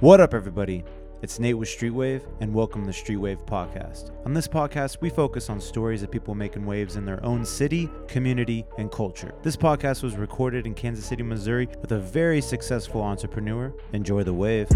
[0.00, 0.84] What up, everybody?
[1.22, 4.12] It's Nate with Streetwave, and welcome to the Streetwave Podcast.
[4.24, 7.90] On this podcast, we focus on stories of people making waves in their own city,
[8.06, 9.34] community, and culture.
[9.42, 13.74] This podcast was recorded in Kansas City, Missouri, with a very successful entrepreneur.
[13.92, 14.68] Enjoy the wave.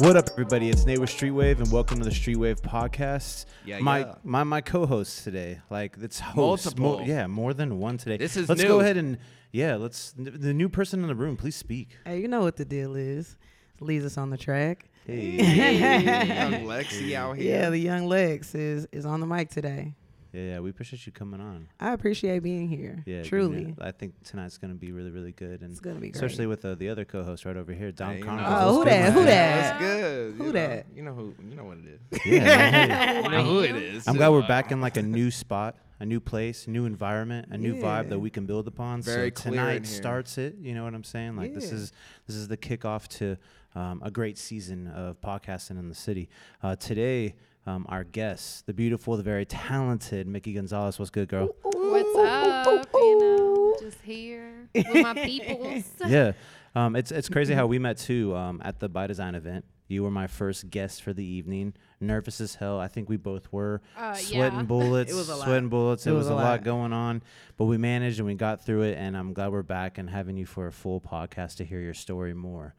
[0.00, 0.70] What up, everybody?
[0.70, 3.44] It's Nate with Streetwave, and welcome to the Streetwave Podcast.
[3.66, 4.14] Yeah, my yeah.
[4.24, 7.06] my my co-host today, like it's host, mo- Multiple.
[7.06, 8.16] yeah, more than one today.
[8.16, 8.68] This is let's new.
[8.68, 9.18] go ahead and
[9.52, 11.36] yeah, let's the new person in the room.
[11.36, 11.90] Please speak.
[12.06, 13.36] Hey, you know what the deal is.
[13.80, 14.88] Leaves us on the track.
[15.06, 17.60] Hey, young Lexi out here.
[17.60, 19.96] Yeah, the young Lex is is on the mic today.
[20.32, 21.68] Yeah, yeah, we appreciate you coming on.
[21.80, 23.02] I appreciate being here.
[23.06, 23.74] Yeah, truly.
[23.78, 26.14] yeah, I think tonight's gonna be really, really good, and It's gonna be great.
[26.16, 28.46] especially with uh, the other co-host right over here, Dom Hey, you Connors.
[28.48, 28.56] know.
[28.60, 29.12] Oh, who that?
[29.12, 29.78] Who that?
[29.78, 30.34] That's good.
[30.34, 30.88] Who you that?
[30.88, 31.34] Know, you know who?
[31.48, 32.20] You know what it is.
[32.26, 33.22] Yeah, man, hey.
[33.22, 34.06] you know who it is.
[34.08, 37.58] I'm glad we're back in like a new spot, a new place, new environment, a
[37.58, 39.02] new vibe that we can build upon.
[39.02, 39.96] Very so clear in tonight here.
[39.96, 40.56] starts it.
[40.60, 41.36] You know what I'm saying?
[41.36, 41.92] Like this is
[42.26, 43.36] this is the kickoff to
[43.74, 46.28] um, a great season of podcasting in the city.
[46.62, 47.34] Uh, today,
[47.66, 50.98] um, our guest, the beautiful, the very talented Mickey Gonzalez.
[50.98, 51.48] What's good, girl?
[51.62, 52.86] What's up?
[52.94, 55.84] You know, just here with my peoples.
[56.06, 56.32] yeah,
[56.74, 59.64] um, it's it's crazy how we met too um, at the By Design event.
[59.88, 61.74] You were my first guest for the evening.
[62.00, 62.78] Nervous as hell.
[62.78, 63.82] I think we both were.
[63.98, 64.62] Uh, sweating yeah.
[64.66, 65.10] bullets.
[65.10, 65.44] It was a lot.
[65.46, 66.06] Sweating bullets.
[66.06, 66.44] It, It was, was a a lot.
[66.44, 66.64] lot.
[66.64, 67.22] going on,
[67.56, 68.96] but we managed and we got through it.
[68.96, 71.94] And I'm glad we're back and having you for a full podcast to hear your
[71.94, 72.74] story more.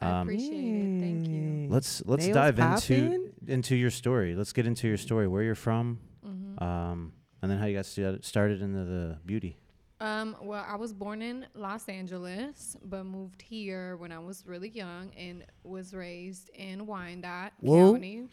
[0.00, 1.00] I Um, appreciate it.
[1.00, 1.68] Thank you.
[1.68, 4.34] Let's let's Nails dive into into your story.
[4.34, 5.28] Let's get into your story.
[5.28, 6.62] Where you're from, Mhm.
[6.62, 7.12] um,
[7.42, 9.56] and then how you got stu- started into the beauty.
[10.00, 14.70] Um, well, I was born in Los Angeles, but moved here when I was really
[14.70, 17.92] young and was raised in Wyandotte Whoa.
[17.92, 18.28] County.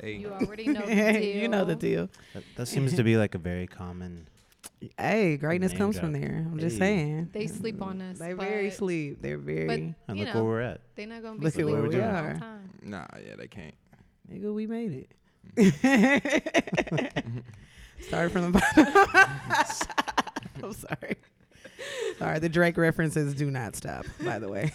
[0.00, 1.42] Hey, You already know the deal.
[1.42, 2.08] you know the deal.
[2.34, 4.26] That, that seems to be like a very common.
[4.98, 6.46] Hey, greatness Name comes from there.
[6.50, 6.80] I'm just Hey.
[6.80, 7.28] saying.
[7.32, 8.18] They sleep on us.
[8.18, 9.22] They but very sleep.
[9.22, 10.44] They're very And You look know.
[10.44, 10.80] where we're at.
[10.96, 12.22] They're not gonna be Look at sleeping where we for a are.
[12.30, 12.70] long time.
[12.82, 13.74] nah, yeah, they can't.
[14.30, 15.10] nigga, we made it.
[18.00, 18.86] Started from the bottom.
[20.64, 21.16] I'm sorry.
[22.18, 24.72] Sorry, the Drake references do not stop, by the way.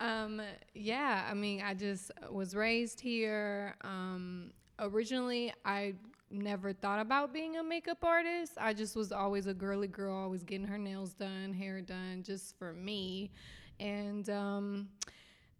[0.00, 0.42] Um,
[0.74, 3.76] yeah, I mean, I just was raised here.
[3.82, 5.94] Um, originally, I
[6.32, 8.52] never thought about being a makeup artist.
[8.58, 12.58] I just was always a girly girl, always getting her nails done, hair done, just
[12.58, 13.30] for me.
[13.78, 14.88] And um,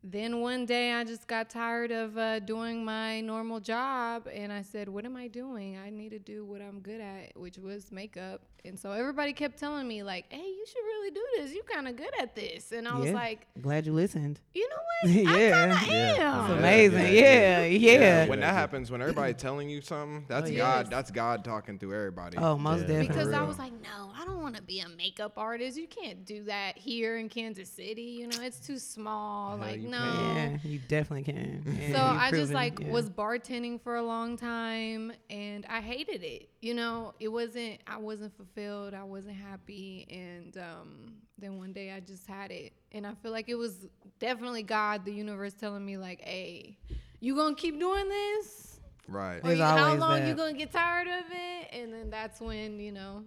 [0.04, 4.62] then one day, I just got tired of uh, doing my normal job, and I
[4.62, 5.78] said, "What am I doing?
[5.78, 9.58] I need to do what I'm good at, which was makeup." And so everybody kept
[9.58, 11.52] telling me, like, "Hey, you should really do this.
[11.52, 14.40] You kind of good at this." And I was like, Glad you listened.
[14.54, 14.82] you know what?
[15.04, 15.28] Yeah.
[15.30, 16.38] I kind of Yeah.
[16.38, 16.44] am.
[16.44, 17.14] It's amazing.
[17.14, 18.26] yeah, Yeah, yeah.
[18.28, 20.86] When that happens, when everybody telling you something, that's Oh, God.
[20.86, 20.88] yes.
[20.90, 22.38] That's God talking through everybody.
[22.38, 22.86] Oh, most Yeah.
[22.86, 23.08] definitely.
[23.08, 25.76] Because I was like, no, I don't want to be a makeup artist.
[25.76, 28.02] You can't do that here in Kansas City.
[28.20, 29.50] You know, it's too small.
[29.50, 30.04] Hell, like, you no.
[30.34, 31.62] Yeah, you definitely can.
[31.80, 32.90] Yeah, So you've I just like yeah.
[32.90, 36.48] was bartending for a long time and I hated it.
[36.60, 38.94] You know, it wasn't I wasn't fulfilled.
[38.94, 42.72] I wasn't happy and um then one day I just had it.
[42.92, 43.86] And I feel like it was
[44.20, 46.78] definitely God, the universe telling me like, "Hey,
[47.20, 49.40] you going to keep doing this?" right.
[49.44, 51.68] Or you- how always long you gonna get tired of it?
[51.72, 53.24] And then that's when you know,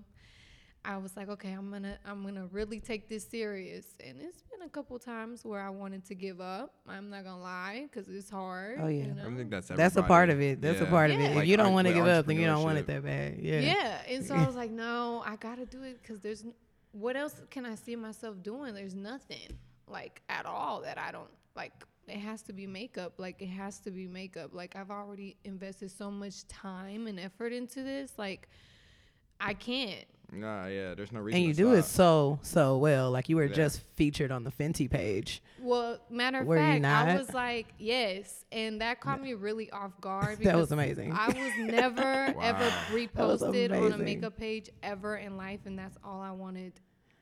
[0.88, 3.86] I was like, okay, I'm gonna I'm gonna really take this serious.
[4.06, 6.74] And it's been a couple times where I wanted to give up.
[6.88, 8.80] I'm not gonna lie, cause it's hard.
[8.82, 9.06] Oh, yeah.
[9.06, 10.62] you I think that's That's a part of it.
[10.62, 10.90] That's a Yeah.
[10.90, 11.24] part of it.
[11.24, 11.30] Yeah.
[11.30, 13.40] If Like you don't want to give up, then you don't want it that bad.
[13.40, 13.60] Yeah.
[13.60, 14.02] yeah.
[14.08, 16.46] And so I was like, no, I gotta do it because there's
[16.92, 18.74] what else can I see myself doing?
[18.74, 19.58] There's nothing
[19.88, 21.74] like at all that I don't like.
[22.08, 23.14] It has to be makeup.
[23.18, 24.52] Like it has to be makeup.
[24.54, 28.14] Like I've already invested so much time and effort into this.
[28.18, 28.48] Like
[29.42, 30.06] I can't.
[30.36, 30.94] Nah, yeah.
[30.96, 31.38] There's no reason.
[31.40, 33.12] And you to do it so so well.
[33.12, 33.54] Like you were Yeah.
[33.54, 35.42] just featured on the Fenty page.
[35.60, 39.70] Well, matter of Were you fact, I was like, yes, and that caught me really
[39.72, 40.40] off guard.
[40.44, 41.12] That was amazing.
[41.14, 42.60] I was never ever Wow.
[42.60, 46.74] was reposted on a makeup page ever in life, and that's all I wanted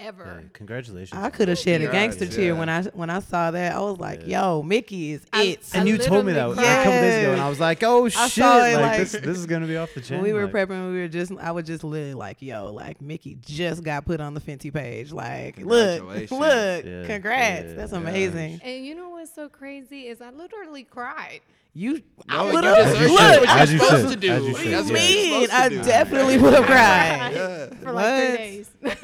[0.04, 0.40] ever.
[0.44, 1.20] Yeah, congratulations.
[1.22, 2.60] I could have shed a gangster tear yeah.
[2.60, 3.76] when I when I saw that.
[3.76, 4.42] I was like, Yeah.
[4.44, 7.24] "Yo, Mickey is I- it." I and you told me that literally a couple days
[7.24, 8.38] ago, and I was like, "Oh shit!
[8.38, 10.54] it, like, like- this, this is gonna be off the chain." when we were like,
[10.54, 14.20] prepping, we were just I was just literally like, "Yo, like Mickey just got put
[14.22, 15.12] on the Fenty page.
[15.12, 17.66] Like, look, look, Yeah, congrats.
[17.70, 17.98] yeah, That's yeah.
[17.98, 18.62] amazing.
[18.64, 21.42] And you know what's so crazy is I literally cried.
[21.76, 22.00] You, No,
[22.30, 22.96] I you would just- have.
[22.96, 23.48] As you Look, should.
[23.48, 24.22] I- As you supposed should.
[24.22, 24.34] to do.
[24.34, 24.82] As you What do you yeah.
[24.84, 25.40] mean?
[25.42, 25.50] mean?
[25.52, 27.32] I definitely would have cried.
[27.34, 27.66] Yeah.
[27.82, 28.72] for like three days.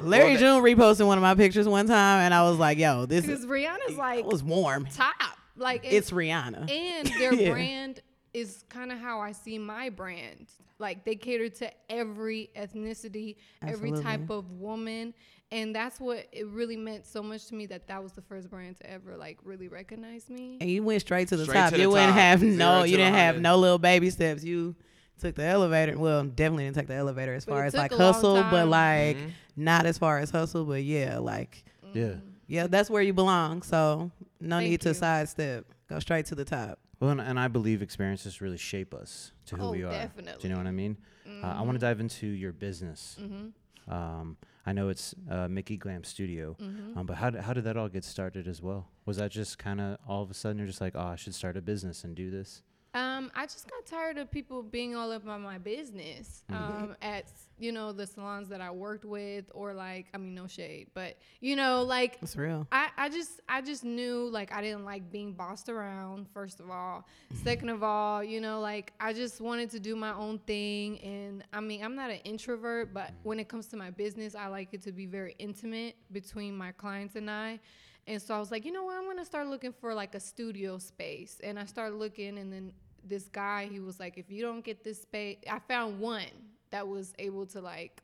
[0.00, 3.04] Larry Well, June reposted one of my pictures one time, and I was like, "Yo,
[3.06, 4.86] this Because is Rihanna's like it was warm.
[4.86, 5.14] top.
[5.56, 7.50] Like It's Rihanna." and their Yeah.
[7.50, 8.00] brand
[8.34, 10.46] is kind of how I see my brand.
[10.78, 15.12] Like they cater to every ethnicity, every type of woman,
[15.50, 18.48] and that's what it really meant so much to me that that was the first
[18.50, 20.58] brand to ever like really recognize me.
[20.60, 21.70] And you went straight to the Straight top.
[21.70, 24.44] to the you wouldn't have Zero no, you didn't have no little baby steps.
[24.44, 24.76] You
[25.20, 25.98] took the elevator.
[25.98, 28.70] Well, definitely didn't take the elevator as But far as like hustle, but time.
[28.70, 29.30] like Mhm.
[29.56, 32.14] not as far as hustle, but yeah, like Yeah.
[32.46, 33.62] yeah, that's where you belong.
[33.62, 34.94] So no Thank need to you.
[34.94, 35.64] sidestep.
[35.88, 36.78] Go straight to the top.
[37.00, 39.90] Well, and, and I believe experiences really shape us to who Oh, we are.
[39.90, 40.40] definitely.
[40.42, 40.96] Do you know what I mean?
[41.42, 43.16] Uh, I want to dive into your business.
[43.20, 43.92] Mm-hmm.
[43.92, 44.36] Um,
[44.66, 46.98] I know it's uh, Mickey Glam Studio, Mm-hmm.
[46.98, 48.88] um, but how did, how did that all get started as well?
[49.06, 51.34] Was that just kind of all of a sudden you're just like, oh, I should
[51.34, 52.62] start a business and do this?
[52.94, 56.42] Um, I just got tired of people being all up on my business.
[56.50, 57.26] Um, at
[57.58, 61.18] you know the salons that I worked with, or like I mean no shade, but
[61.40, 62.66] you know like It's real.
[62.72, 66.70] I, I just I just knew like I didn't like being bossed around first of
[66.70, 67.06] all
[67.42, 71.44] second of all you know like I just wanted to do my own thing and
[71.52, 74.68] I mean I'm not an introvert but when it comes to my business I like
[74.72, 77.60] it to be very intimate between my clients and I
[78.08, 80.20] and so I was like you know what I'm gonna start looking for like a
[80.20, 82.72] studio space and I started looking and then
[83.04, 86.24] this guy he was like if you don't get this space I found one
[86.70, 88.02] that was able to like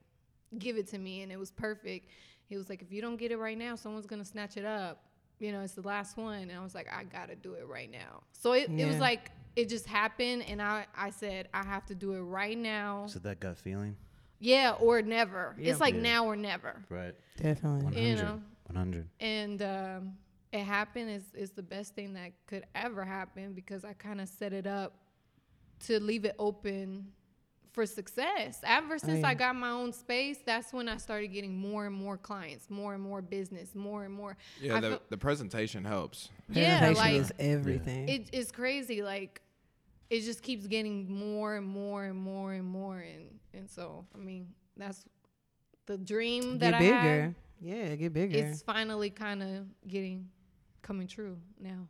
[0.58, 2.08] give it to me and it was perfect.
[2.46, 5.02] He was like, if you don't get it right now, someone's gonna snatch it up.
[5.38, 6.42] You know, it's the last one.
[6.42, 8.22] And I was like, I gotta do it right now.
[8.32, 11.94] So it, it was like it just happened and I, I said, I have to
[11.94, 13.06] do it right now.
[13.06, 13.96] So that gut feeling?
[14.40, 15.54] Yeah, or never.
[15.58, 15.70] Yeah.
[15.70, 16.02] It's like Yeah.
[16.02, 16.84] now or never.
[16.88, 17.14] Right.
[17.36, 17.84] Definitely.
[17.84, 18.00] 100.
[18.00, 18.42] You know.
[18.66, 19.08] 100.
[19.20, 20.12] And um,
[20.52, 24.28] it happened is is the best thing that could ever happen because I kind of
[24.28, 24.94] set it up
[25.86, 27.08] to leave it open
[27.72, 28.60] for success.
[28.64, 29.28] Ever since yeah.
[29.28, 32.94] I got my own space, that's when I started getting more and more clients, more
[32.94, 34.36] and more business, more and more.
[34.60, 36.30] Yeah, the, feel- the presentation helps.
[36.48, 38.08] yeah, Presentation like is everything.
[38.08, 39.02] it, it's crazy.
[39.02, 39.42] Like
[40.08, 44.18] it just keeps getting more and more and more and more, and and so I
[44.18, 45.04] mean that's
[45.86, 47.22] the dream that get I bigger.
[47.22, 47.34] had.
[47.64, 48.36] Yeah, get bigger.
[48.36, 50.28] It's finally kind of getting
[50.82, 51.88] coming true now.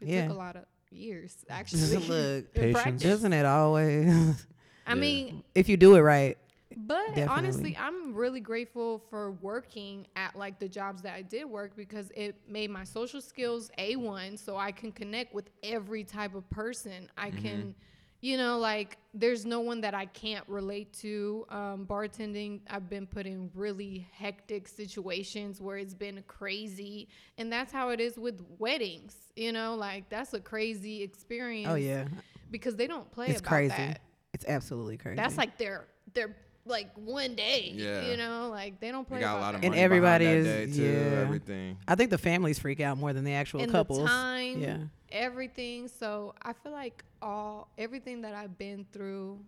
[0.00, 0.22] It Yeah.
[0.22, 1.96] took a lot of years actually.
[1.96, 2.08] Look,
[2.56, 2.72] in Patience.
[2.82, 3.02] practice.
[3.02, 4.46] doesn't it always?
[4.86, 5.00] I Yeah.
[5.00, 6.36] mean, if you do it right,
[6.76, 7.26] But Definitely.
[7.28, 12.10] honestly, I'm really grateful for working at like the jobs that I did work because
[12.14, 17.08] it made my social skills A1 so I can connect with every type of person.
[17.16, 17.38] I mm-hmm.
[17.42, 17.74] can,
[18.20, 21.46] you know, like there's no one that I can't relate to.
[21.50, 27.08] Um, bartending, I've been put in really hectic situations where it's been crazy.
[27.38, 31.68] And that's how it is with weddings, you know, like that's a crazy experience.
[31.70, 32.06] oh yeah,
[32.50, 33.74] Because they don't play it's about crazy.
[33.76, 34.00] that
[34.34, 35.16] It's absolutely crazy.
[35.16, 36.34] that's like their their
[36.66, 37.72] like one day.
[37.74, 38.10] Yeah.
[38.10, 39.66] You know, like they don't play You got a about lot of that.
[39.68, 41.10] And money everybody behind is- that day too.
[41.14, 41.20] yeah.
[41.20, 41.76] Everything.
[41.86, 44.00] I think the families freak out more than the actual and couples.
[44.00, 44.78] the time, Yeah.
[45.12, 45.88] everything.
[45.88, 49.40] So I feel like all everything that I've been through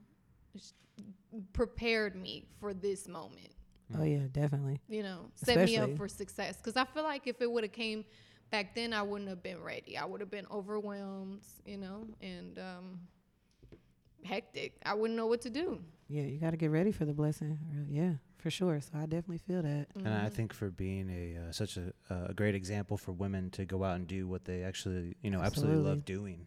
[1.53, 3.53] prepared me for this moment.
[3.99, 4.81] Oh yeah, definitely.
[4.89, 6.57] You know, set me up for success.
[6.57, 8.05] Because I feel like if it would have came
[8.51, 9.97] back then, I wouldn't have been ready.
[9.97, 11.43] I would have been overwhelmed.
[11.65, 13.01] You know, and um,
[14.25, 14.77] hectic.
[14.85, 15.81] I wouldn't know what to do.
[16.09, 17.59] Yeah, you got to get ready for the blessing.
[17.89, 18.81] Yeah, for sure.
[18.81, 19.89] So I definitely feel that.
[19.97, 21.93] And I think for being a uh, such a,
[22.29, 25.41] a great example for women to go out and do what they actually you know
[25.41, 26.47] absolutely, love doing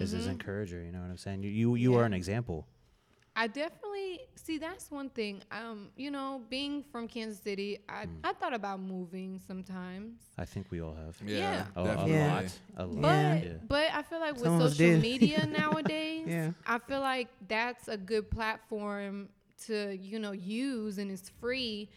[0.00, 0.30] is as Mhm.
[0.32, 0.82] encourager.
[0.82, 1.42] You know what I'm saying?
[1.42, 2.66] You you, you are an example.
[3.36, 5.42] I definitely see that's one thing.
[5.50, 8.20] Um, you know, being from Kansas City, I, Mm.
[8.22, 10.20] I thought about moving sometimes.
[10.38, 11.20] I think we all have.
[11.26, 11.66] Yeah, Yeah.
[11.74, 12.08] A, a.
[12.08, 12.32] Yeah.
[12.34, 12.60] lot.
[12.76, 13.02] A lot.
[13.02, 13.34] But Yeah.
[13.42, 13.52] yeah.
[13.66, 15.02] but I feel like with Some social did.
[15.02, 16.52] media nowadays, Yeah.
[16.64, 19.28] I feel like that's a good platform
[19.66, 21.88] to, you know, use and it's free.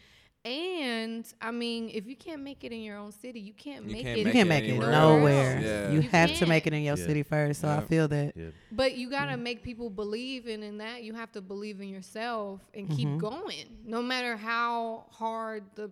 [0.44, 3.92] And I mean, if you can't make it in your own city, you can't You
[3.92, 4.26] make can't it.
[4.26, 5.60] You can't make it anywhere nowhere.
[5.60, 5.90] Yeah.
[5.90, 6.48] You, You have to can't.
[6.48, 7.04] make it in your Yeah.
[7.06, 7.60] city first.
[7.60, 8.32] So I feel that.
[8.36, 8.46] Yeah.
[8.72, 11.02] But you gotta make people believe and in that.
[11.02, 13.18] You have to believe in yourself and keep Mhm.
[13.18, 15.90] going, no matter how hard the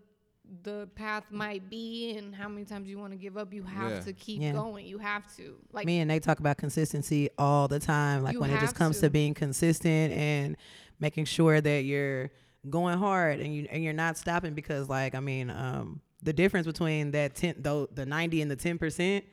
[0.62, 3.53] the path might be and how many times you want to give up.
[3.53, 4.00] You have Yeah.
[4.03, 4.53] to keep Yeah.
[4.53, 4.87] going.
[4.87, 8.23] You have to like Me and they talk about consistency all the time.
[8.23, 9.07] Like when it just comes to.
[9.09, 9.11] to.
[9.11, 10.57] being consistent and
[11.00, 12.31] making sure that you're
[12.70, 16.66] going hard and you and you're not stopping because like I mean, um, the difference
[16.66, 19.25] between that ten though the ninety and the ten percent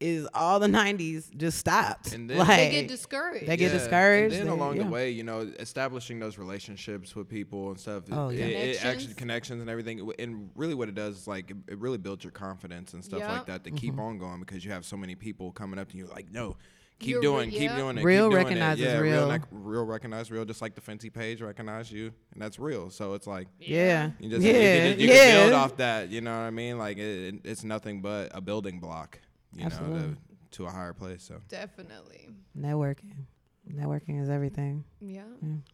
[0.00, 2.12] is all the nineties just stopped.
[2.12, 3.46] And then- like they get discouraged.
[3.46, 4.82] They get discouraged, And then they- along yeah.
[4.82, 8.02] the way, you know, establishing those relationships with people and stuff.
[8.10, 8.44] Oh, it, yeah.
[8.44, 9.14] it, it actually Connections.
[9.14, 10.10] connections and everything.
[10.18, 13.20] And really, what it does is like it, it really builds your confidence and stuff
[13.22, 13.76] like that to Mm-hmm.
[13.76, 16.56] keep on going because you have so many people coming up to you like, no.
[17.00, 18.04] Keep You're doing, re- keep doing it.
[18.04, 18.88] Real keep doing recognizes it.
[18.88, 19.12] yeah, real.
[19.20, 22.88] Real, nec- real recognize real, just like the Fenty page recognize you, and that's real.
[22.88, 24.10] So it's like yeah.
[24.20, 24.52] you just yeah.
[24.52, 25.14] you, can, you yeah.
[25.14, 26.10] can build off that.
[26.10, 26.78] You know what I mean?
[26.78, 29.18] Like it, it- it's nothing but a building block.
[29.52, 30.00] You know, Absolutely.
[30.00, 30.16] to,
[30.50, 31.22] to a higher place.
[31.22, 32.28] So, Definitely.
[32.58, 33.26] Networking.
[33.72, 34.84] Networking is everything.
[35.00, 35.22] Yeah.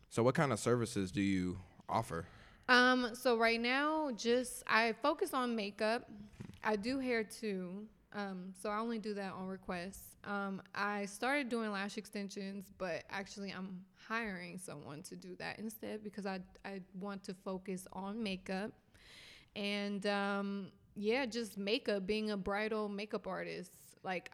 [0.08, 1.58] so what kind of services do you
[1.88, 2.26] offer?
[2.68, 6.08] Um, so right now, just I focus on makeup.
[6.62, 7.86] I do hair too.
[8.12, 10.00] Um, so I only do that on request.
[10.24, 16.02] Um, I started doing lash extensions, but actually I'm hiring someone to do that instead
[16.02, 18.72] because I I want to focus on makeup.
[19.54, 23.72] And um, yeah, just makeup, being a bridal makeup artist.
[24.02, 24.30] Like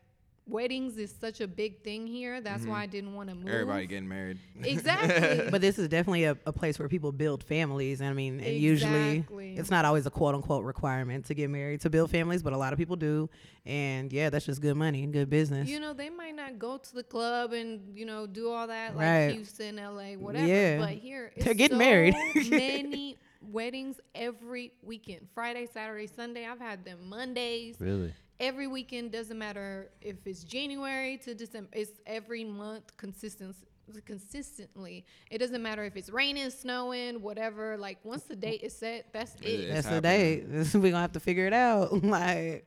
[0.48, 2.40] weddings is such a big thing here.
[2.40, 2.82] That's why mm-hmm.
[2.82, 3.48] I didn't want to move.
[3.48, 4.38] Everybody getting married.
[4.62, 5.48] Exactly.
[5.56, 8.00] But this is definitely a, a place where people build families.
[8.00, 9.24] And I mean, and usually
[9.56, 12.56] it's not always a quote unquote requirement to get married to build families, but a
[12.56, 13.28] lot of people do.
[13.64, 15.68] And yeah, that's just good money and good business.
[15.68, 18.96] you know, they might not go to the club and you know do all that
[18.96, 19.32] like Right.
[19.32, 20.46] Houston, LA, whatever.
[20.46, 20.78] Yeah.
[20.78, 22.14] But here, it's They're getting so married.
[22.50, 26.46] many weddings every weekend, Friday, Saturday, Sunday.
[26.46, 27.76] I've had them Mondays.
[27.78, 28.12] Really?
[28.38, 31.70] Every weekend doesn't matter if it's January to December.
[31.72, 33.56] It's every month consistent
[34.04, 35.06] consistently.
[35.30, 37.76] It doesn't matter if it's raining, snowing, whatever.
[37.78, 39.46] Like once the date is set, that's it.
[39.46, 40.44] It's that's the date.
[40.74, 41.92] We're gonna have to figure it out.
[42.04, 42.66] like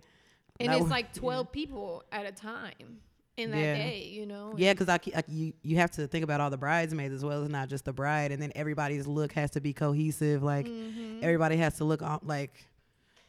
[0.59, 2.99] And it's like 12 people at a time
[3.37, 3.73] in that Yeah.
[3.75, 4.53] day, you know?
[4.57, 7.43] Yeah, because I, I, you you have to think about all the bridesmaids as well
[7.43, 10.41] as not just the bride, and then everybody's look has to be cohesive.
[10.41, 11.19] Like Mm-hmm.
[11.21, 12.65] everybody has to look on, like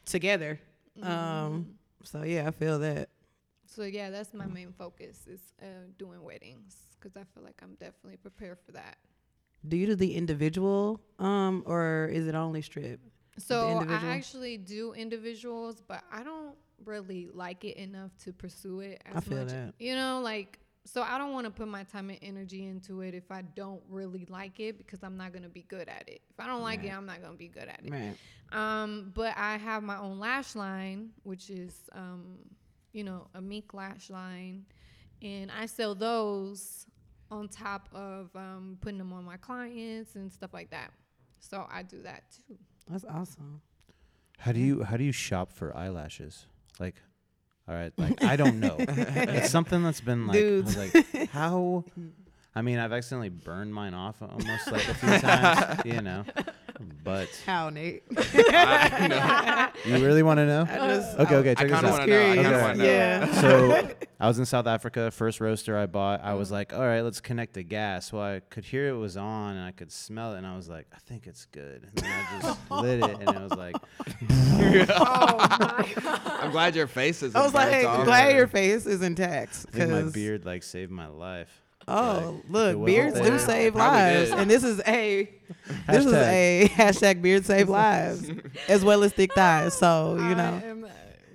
[0.05, 0.59] together.
[0.99, 1.11] Mm-hmm.
[1.11, 1.67] Um,
[2.03, 3.09] so yeah, I feel that.
[3.65, 5.65] So yeah, that's my main focus is uh,
[5.97, 8.97] doing weddings because I feel like I'm definitely prepared for that.
[9.67, 12.99] Do you do the individual, um, or is it only strip?
[13.37, 19.01] So I actually do individuals, but I don't really like it enough to pursue it
[19.05, 19.49] as I feel much.
[19.49, 19.73] that.
[19.79, 23.13] You know, like so I don't want to put my time and energy into it
[23.13, 26.21] if I don't really like it because I'm not gonna be good at it.
[26.29, 27.91] If I don't like it, I'm not gonna be good at it.
[27.91, 28.15] Right.
[28.51, 32.37] Um, but I have my own lash line, which is, um,
[32.91, 34.65] you know, a mink lash line,
[35.21, 36.85] and I sell those
[37.29, 40.91] on top of um, putting them on my clients and stuff like that.
[41.39, 42.57] So I do that too.
[42.89, 43.61] That's awesome.
[44.37, 46.45] How do you how do you shop for eyelashes?
[46.79, 46.95] Like,
[47.67, 48.75] all right, like I don't know.
[48.79, 51.85] it's something that's been like, I was like, how?
[52.53, 56.25] I mean, I've accidentally burned mine off almost like a few times, you know.
[57.03, 58.03] But How Nate?
[59.85, 60.65] you really want to know?
[60.65, 61.99] just- Okay, okay, I check this kind of out.
[61.99, 62.31] want to know.
[62.31, 62.77] I kind of Okay.
[62.77, 62.83] know.
[62.85, 63.41] Yeah.
[63.41, 65.09] so I was in South Africa.
[65.11, 66.53] First roaster I bought, I was mm.
[66.53, 68.11] like, all right, let's connect the gas.
[68.13, 70.69] Well, I could hear it was on and I could smell it, and I was
[70.69, 71.87] like, I think it's good.
[71.95, 73.75] And then I just lit it, and it was like,
[74.89, 75.37] oh
[76.41, 77.35] I'm glad your face is.
[77.35, 78.05] I was like, burnt off.
[78.05, 79.65] glad your face is intact.
[79.73, 81.61] I think my 'cause- beard like saved my life.
[81.87, 85.29] Oh, Like, look, beards do save lives, and this is a
[85.87, 88.29] this is a hashtag beard save lives,
[88.67, 89.73] as well as thick thighs.
[89.77, 90.85] So you I know, am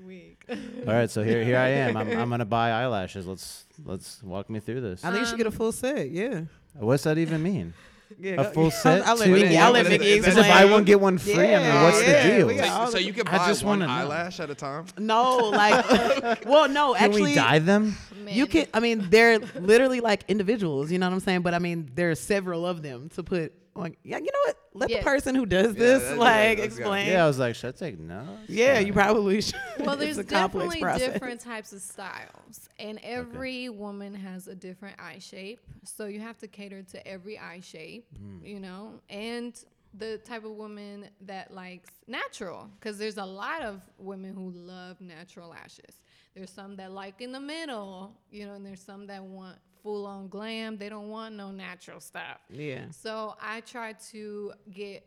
[0.06, 0.44] weak.
[0.48, 1.96] All right, so here here I am.
[1.96, 3.26] I'm I'm gonna buy eyelashes.
[3.26, 5.04] Let's let's walk me through this.
[5.04, 6.10] I think you should get a full set.
[6.10, 6.42] Yeah,
[6.74, 7.74] What's that even mean?
[8.18, 8.32] Yeah.
[8.32, 9.32] A go- full set I'll let too?
[9.32, 9.58] Mickey.
[9.58, 10.70] I'll let Is it- Mickey is it Is it buy explain.
[10.72, 11.32] one get one free?
[11.34, 12.64] I mean, Yeah, what's yeah, the deal?
[12.86, 13.92] So, so you can I buy just one wanna know.
[13.92, 14.86] eyelash at a time.
[14.98, 17.96] No, like, well, no, Can actually, we dye them?
[18.28, 18.66] you can.
[18.74, 20.90] I mean, they're literally like individuals.
[20.90, 21.42] You know what I'm saying?
[21.42, 23.52] But I mean, there are several of them to put.
[23.76, 23.96] On.
[24.02, 24.56] yeah, you know what?
[24.74, 25.04] Let Yes.
[25.04, 27.08] the person who does Yeah, this like yeah, explain.
[27.08, 28.48] Yeah, I was like, should I take notes?
[28.48, 29.60] Yeah, you probably should.
[29.80, 35.60] Well, there's definitely different types of styles, and every woman has a different eye shape.
[35.84, 38.44] So you have to cater to every eye shape, hmm.
[38.44, 39.58] you know, and
[39.98, 45.00] the type of woman that likes natural, because there's a lot of women who love
[45.00, 46.00] natural lashes.
[46.34, 49.56] There's some that like in the middle, you know, and there's some that want
[49.86, 50.76] full on glam.
[50.76, 52.38] They don't want no natural stuff.
[52.50, 52.86] Yeah.
[52.90, 55.06] So I try to get.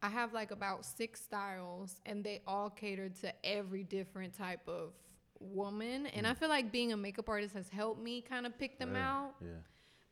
[0.00, 4.92] I have like about six styles, and they all cater to every different type of
[5.40, 6.06] woman.
[6.06, 6.38] And I mm.
[6.38, 9.48] feel like being a makeup artist has helped me kind of pick them out Yeah.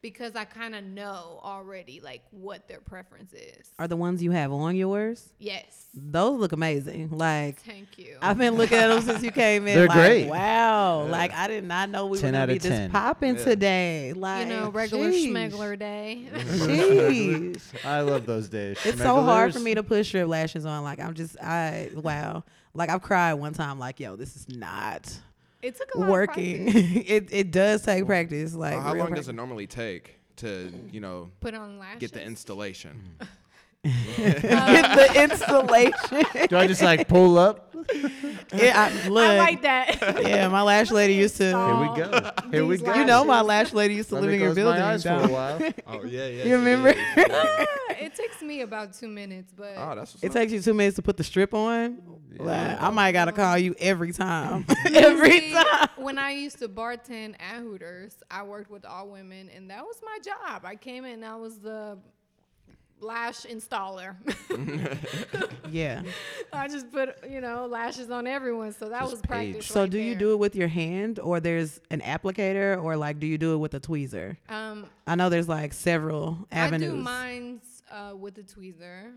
[0.02, 3.71] Because I kind of know already like what their preference is.
[3.78, 5.28] Are the ones you have on yours?
[5.38, 5.76] yes.
[5.92, 7.11] Those look amazing.
[7.11, 8.16] Like Thank you.
[8.23, 9.75] I've been looking at them since you came in.
[9.75, 10.28] They're like, great.
[10.28, 11.02] Wow.
[11.07, 13.45] Like I did not know we were gonna be of this popping Yeah.
[13.45, 14.12] today.
[14.12, 15.33] Like you know, regular sheesh.
[15.33, 16.28] schmegler day.
[16.35, 17.85] Sheesh.
[17.85, 18.78] I love those days.
[18.85, 20.85] It's so hard for me to put strip lashes on.
[20.85, 22.45] Like I'm just I wow.
[22.73, 23.78] Like I've cried one time.
[23.80, 25.12] Like yo, this is not
[25.62, 26.69] it took a lot working.
[26.69, 28.55] Of it it does take practice.
[28.55, 32.00] Like Well, how real long does it normally take to, you know, Put on lashes.
[32.00, 33.17] get the installation?
[34.17, 36.47] get the installation?
[36.49, 37.75] Do I just like pull up?
[38.55, 40.19] Yeah, I, look, I like that.
[40.23, 41.45] yeah, my lash lady used to.
[41.45, 42.31] Here we go.
[42.50, 42.95] Here we go.
[42.95, 44.83] You know, my lash lady used to Let live in your close my building.
[44.83, 45.73] eyes for a while.
[45.87, 46.45] Oh yeah, yeah.
[46.45, 46.95] You remember?
[47.17, 47.67] Ah,
[47.99, 50.33] it takes me about two minutes, but Oh, that's It up.
[50.35, 51.99] takes you two minutes to put the strip on.
[52.38, 54.66] Like, I might gotta call you every time.
[54.87, 55.88] See, every time.
[55.96, 60.00] when I used to bartend at Hooters, I worked with all women, and that was
[60.04, 60.64] my job.
[60.64, 61.99] I came in, I was the
[63.00, 64.16] lash installer.
[65.70, 66.02] Yeah.
[66.52, 69.52] I just put you know lashes on everyone, so that Just was paid.
[69.52, 69.66] practice.
[69.66, 73.20] So right do you do it with your hand or there's an applicator or like
[73.20, 74.37] do you do it with a tweezer?
[74.49, 76.90] Um, I know there's like several avenues.
[76.92, 79.12] I do mine's uh, with a tweezer.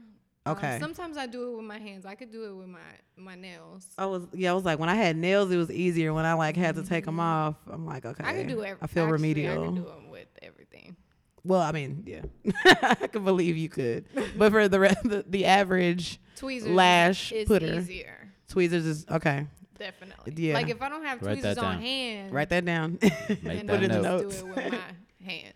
[0.45, 0.77] Um, Okay.
[0.79, 2.05] sometimes I do it with my hands.
[2.05, 2.79] I could do it with my
[3.15, 3.85] my nails.
[3.97, 6.13] I was yeah, I was like when I had nails it was easier.
[6.13, 8.23] When I like had to take them off, I'm like okay.
[8.23, 8.29] Mm-hmm.
[8.29, 8.77] I could do it.
[8.81, 9.63] I feel remedial.
[9.63, 10.97] I could do them with everything.
[11.45, 12.21] Well, I mean, yeah,
[12.81, 14.05] I can believe you could,
[14.37, 17.75] but for the re- the, the average Tweezers Lash is putter.
[17.75, 18.29] easier.
[18.49, 19.47] tweezers is okay.
[19.79, 20.33] Definitely.
[20.37, 20.53] Yeah.
[20.55, 22.97] Like if I don't have Write tweezers on hand, Write that down.
[23.01, 24.01] Make then that I in note.
[24.03, 24.35] notes.
[24.35, 24.79] just do it with my
[25.25, 25.53] hands.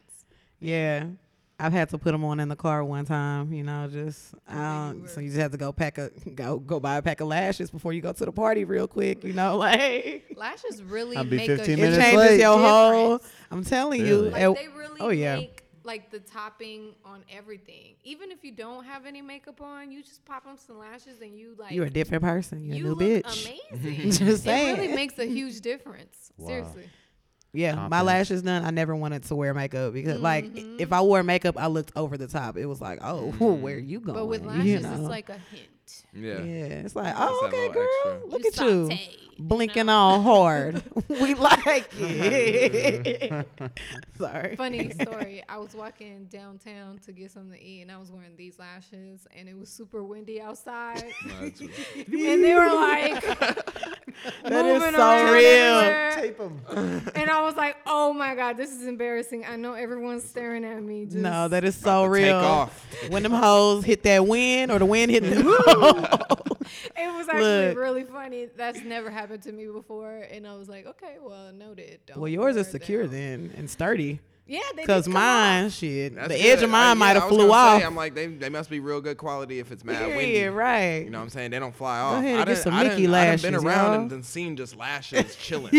[0.59, 1.05] yeah,
[1.59, 3.51] I've had to put them on in the car one time.
[3.51, 6.97] You know, just um, so you just have to go pack a go go buy
[6.97, 9.23] a pack of lashes before you go to the party real quick.
[9.23, 12.39] You know, like Lashes really I'll be make 15 a it minutes huge changes late.
[12.39, 13.19] your whole.
[13.49, 14.25] I'm telling Really?
[14.25, 14.29] you.
[14.31, 15.37] Like it- they really oh, yeah.
[15.37, 17.95] make like the topping on everything.
[18.03, 21.35] Even if you don't have any makeup on, you just pop on some lashes and
[21.39, 22.63] you like you're a different person.
[22.65, 23.49] You're you a new look bitch.
[23.73, 24.11] amazing.
[24.11, 26.31] Just it really makes a huge difference.
[26.37, 26.47] Wow.
[26.49, 26.83] Seriously.
[27.57, 28.63] Yeah, my lashes done.
[28.63, 30.79] I never wanted to wear makeup because, like, i- Mhm.
[30.79, 32.55] if I wore makeup, I looked over the top.
[32.57, 34.15] It was like, oh, where are you going?
[34.17, 34.91] But with you lashes, know?
[34.93, 36.03] it's like a hint.
[36.17, 36.39] Yeah.
[36.41, 38.29] yeah, it's like, oh, that okay, girl, extra.
[38.29, 39.93] look You at you saute, you blinking know?
[39.93, 40.81] all hard.
[41.09, 43.47] we like it.
[44.17, 44.55] Sorry.
[44.55, 45.43] Funny story.
[45.47, 49.27] I was walking downtown to get something to eat, and I was wearing these lashes,
[49.35, 51.03] and it was super windy outside.
[51.25, 51.61] No, it's-
[51.95, 53.23] and they were like
[54.43, 55.43] That is moving so around real.
[55.45, 56.11] everywhere.
[56.15, 57.11] Tape 'em.
[57.15, 60.81] And I was like, "Oh my god, this is embarrassing." I know everyone's staring at
[60.81, 61.05] me.
[61.05, 62.25] Just, No, that is so real.
[62.25, 62.85] Take off.
[63.09, 65.43] When them hoes hit that wind or the wind hit the
[66.97, 67.77] it was actually Look.
[67.77, 68.47] really funny.
[68.55, 72.29] That's never happened to me before, and I was like, "Okay, well, noted." Don't Well,
[72.29, 73.11] yours is secure them.
[73.47, 74.19] then and sturdy.
[74.49, 75.73] Yeah, they Cause mine, off.
[75.73, 76.45] shit, That's the good.
[76.45, 77.81] edge of mine Uh, might have flew off.
[77.81, 80.33] Say, I'm like, they, they must be real good quality if it's mad windy.
[80.35, 81.03] Period, right.
[81.03, 81.51] You know what I'm saying?
[81.51, 82.19] They don't fly off.
[82.23, 84.01] ahead I get done- some I Mickey done- I done lashes, been around y'all.
[84.01, 85.73] and done seen just lashes chilling.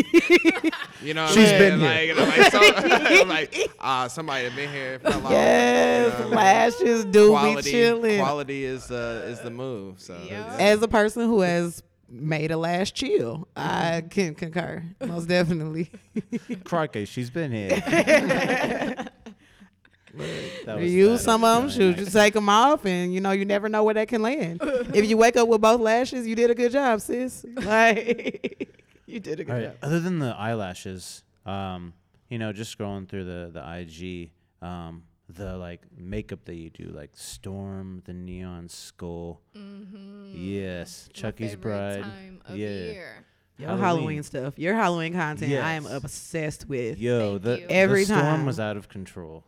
[1.03, 2.07] you know what She's I'm been saying?
[2.09, 2.15] here.
[2.15, 2.61] Like, like, so,
[3.23, 4.99] I'm like, ah, somebody had been here.
[4.99, 5.31] Fell off.
[5.33, 6.35] Yes, You know what I mean?
[6.37, 8.19] lashes do be Quality, chilling.
[8.21, 10.01] quality is uh, is the move.
[10.01, 10.57] So Yeah.
[10.59, 15.91] As a person who has made a lash chill, I can concur most definitely.
[16.65, 19.07] Crikey, she's been here.
[20.67, 22.07] You use some of them, shoot, nice.
[22.07, 24.61] you take them off, and you know you never know where that can land.
[24.95, 27.45] if you wake up with both lashes, you did a good job, sis.
[27.55, 28.69] Like
[29.07, 29.63] you did a good right.
[29.65, 29.77] job.
[29.83, 31.93] Other than the eyelashes, um,
[32.29, 34.31] you know, just scrolling through the the IG,
[34.67, 39.41] um, the like makeup that you do, like Storm, the Neon Skull.
[39.57, 40.31] Mm-hmm.
[40.35, 42.03] Yes, Chucky's Bride.
[42.03, 42.69] Time of Yeah.
[42.69, 43.25] year.
[43.59, 44.23] Your Halloween.
[44.23, 46.97] stuff, your Halloween content, I am obsessed with.
[46.99, 47.67] Yo, Thank the, you.
[47.69, 49.43] Every the storm was out of control.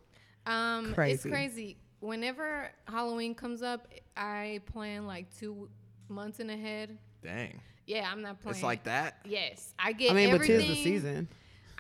[0.47, 1.31] Um, it's Crazy.
[1.31, 1.77] crazy.
[2.01, 5.69] Whenever Halloween comes up, I plan like two
[6.09, 6.99] months in ahead.
[7.23, 8.55] Dang, Yeah, I'm not playing.
[8.57, 9.19] it's like that.
[9.25, 10.11] Yes, I get.
[10.11, 10.59] I mean, but everything.
[10.67, 11.29] tis the season.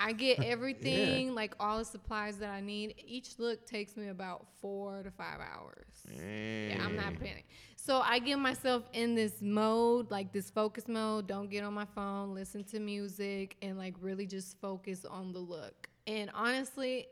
[0.00, 2.94] I get everything, like all the supplies that I need.
[3.06, 5.86] Each look takes me about four to five hours.
[6.10, 7.46] Yeah, I'm not panic.
[7.76, 11.26] So I get myself in this mode, like this focus mode.
[11.26, 15.38] Don't get on my phone, listen to music, and like really just focus on the
[15.38, 15.88] look.
[16.06, 17.06] And honestly,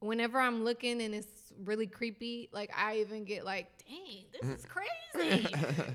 [0.00, 4.66] whenever I'm looking and it's really creepy, like I even get like, dang, this is
[5.14, 5.46] crazy.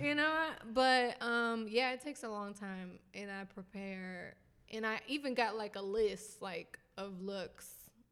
[0.01, 0.47] you know?
[0.73, 4.35] But um yeah, it takes a long time and I prepare
[4.75, 7.67] and I even got like a list like of looks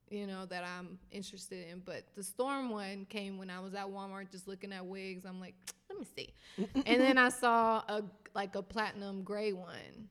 [0.10, 3.86] you know that I'm interested in but the storm one came when I was at
[3.88, 5.56] Walmart just looking at wigs I'm like
[5.90, 6.34] let me see
[6.86, 10.10] and then I saw a like a platinum gray one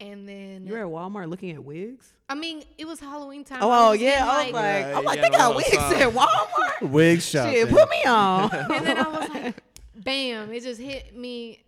[0.00, 2.12] and then You're at Walmart looking at wigs.
[2.28, 5.16] I mean it was Halloween time Oh, oh yeah, I was like, Yeah, I'm like,
[5.16, 5.92] yeah, they got wigs song.
[5.94, 6.90] at Walmart.
[6.90, 7.52] Wig shopping.
[7.52, 8.50] Shit, put me on.
[8.54, 9.62] and then I was like,
[9.94, 11.62] bam, it just hit me.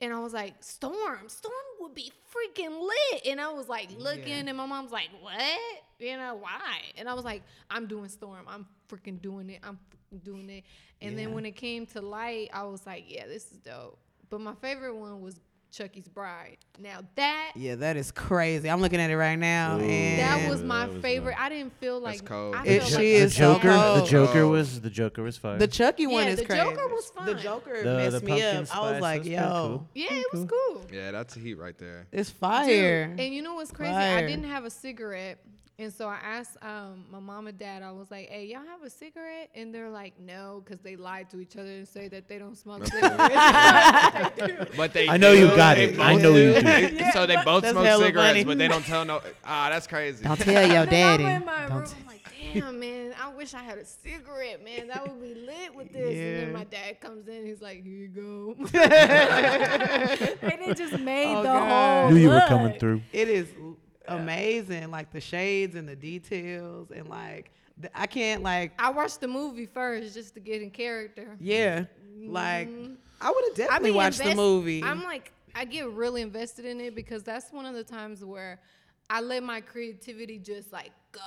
[0.00, 3.26] And I was like, Storm, Storm would be freaking lit.
[3.26, 4.44] And I was like looking, Yeah.
[4.46, 5.34] and my mom's like, what?
[5.98, 6.80] You know, why?
[6.98, 8.44] And I was like, I'm doing Storm.
[8.46, 9.60] I'm freaking doing it.
[9.62, 9.78] I'm
[10.22, 10.64] doing it.
[11.00, 11.24] And Yeah.
[11.24, 13.98] then when it came to light, I was like, yeah, this is dope.
[14.28, 15.40] But my favorite one was
[15.76, 16.56] Chucky's Bride.
[16.78, 18.70] Now that Yeah, that is crazy.
[18.70, 19.80] I'm looking at it right now, Ooh.
[19.82, 21.32] and that was my that was favorite.
[21.32, 21.40] nice.
[21.40, 22.54] I didn't feel like That's cold.
[22.54, 23.68] I It- felt she like the is so Joker.
[24.00, 24.06] the.
[24.06, 24.48] Joker Oh.
[24.48, 25.58] was the Joker was fire.
[25.58, 26.62] the Chucky one is the crazy.
[26.64, 27.38] The Joker was The fun.
[27.38, 28.76] Joker The- messed the me pumpkin up.
[28.76, 29.88] I was like, that's yo, cool.
[29.94, 30.38] Yeah, it mm-hmm.
[30.40, 30.86] was cool.
[30.92, 32.06] Yeah, that's a heat right there.
[32.12, 33.14] it's Dude, fire.
[33.18, 33.92] and you know what's crazy?
[33.92, 34.18] Fire.
[34.18, 35.38] I didn't have a cigarette.
[35.78, 38.82] And so I asked um, my mom and dad, I was like, hey, y'all have
[38.82, 39.50] a cigarette?
[39.54, 42.56] And they're like, no, because they lied to each other and say that they don't
[42.56, 44.70] smoke cigarettes.
[44.74, 46.00] But they I know you got They it.
[46.00, 46.54] I both know you do.
[46.60, 46.62] do.
[46.96, 48.44] They- So they both That's smoke hella cigarettes, funny.
[48.44, 49.20] but they don't tell no.
[49.44, 50.24] Ah, that's crazy.
[50.24, 51.24] Don't tell your then daddy.
[51.26, 52.22] I'm in my Don't room, I'm like,
[52.54, 54.88] damn, man, I wish I had a cigarette, man.
[54.88, 56.06] That would be lit with this.
[56.06, 56.40] And Yeah.
[56.40, 58.54] then my dad comes in, he's like, here you go.
[58.62, 58.70] and
[60.62, 62.00] it just made Oh, the God.
[62.02, 62.48] whole Knew you were look.
[62.48, 63.02] coming through.
[63.12, 63.48] It is
[64.08, 69.20] amazing, like the shades and the details, and like the, I can't like I watched
[69.20, 71.36] the movie first just to get in character.
[71.40, 71.84] yeah,
[72.26, 72.96] like Mhm.
[73.20, 74.82] I would have I definitely be watched the movie.
[74.82, 78.60] I'm like, I get really invested in it because that's one of the times where
[79.08, 81.20] I let my creativity just like go.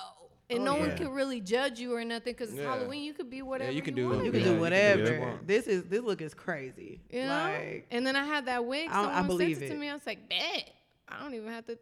[0.51, 2.73] And Oh, no one can really judge you or nothing because it's Yeah.
[2.75, 3.03] Halloween.
[3.03, 4.25] You could be whatever you can you do want.
[4.25, 5.03] you can you do can do whatever.
[5.03, 5.47] what you want.
[5.47, 6.99] this is this look is crazy.
[7.11, 7.27] You know?
[7.27, 8.89] Like and then I had that wig.
[8.91, 9.75] I- I believe sent it, it.
[9.75, 9.89] to me.
[9.89, 10.71] I was like, bet.
[11.07, 11.77] I don't even have to.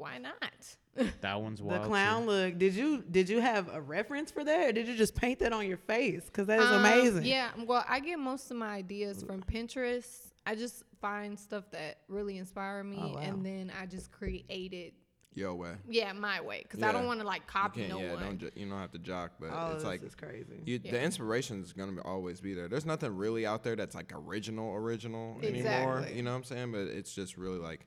[0.00, 1.12] Why not?
[1.20, 1.84] That one's wild.
[1.84, 2.30] the clown too.
[2.30, 2.58] look.
[2.58, 5.52] Did you did you have a reference for that, or did you just paint that
[5.52, 6.24] on your face?
[6.24, 7.24] Because that is Um, amazing.
[7.26, 7.50] Yeah.
[7.66, 10.32] Well, I get most of my ideas from Pinterest.
[10.46, 13.20] I just find stuff that really inspire me, Oh, wow.
[13.20, 14.94] and then I just create it.
[15.32, 15.74] Yo way.
[15.88, 17.92] Yeah, my way, because I don't want to like copy can't.
[17.92, 18.22] no yeah, one.
[18.24, 18.38] don't.
[18.38, 20.60] Ju- you don't have to jock, but All it's of like this is crazy.
[20.66, 20.90] You, Yeah.
[20.90, 22.66] The inspiration is gonna be, always be there.
[22.66, 26.04] There's nothing really out there that's like original, original anymore.
[26.12, 26.72] You know what I'm saying?
[26.72, 27.86] But it's just really like,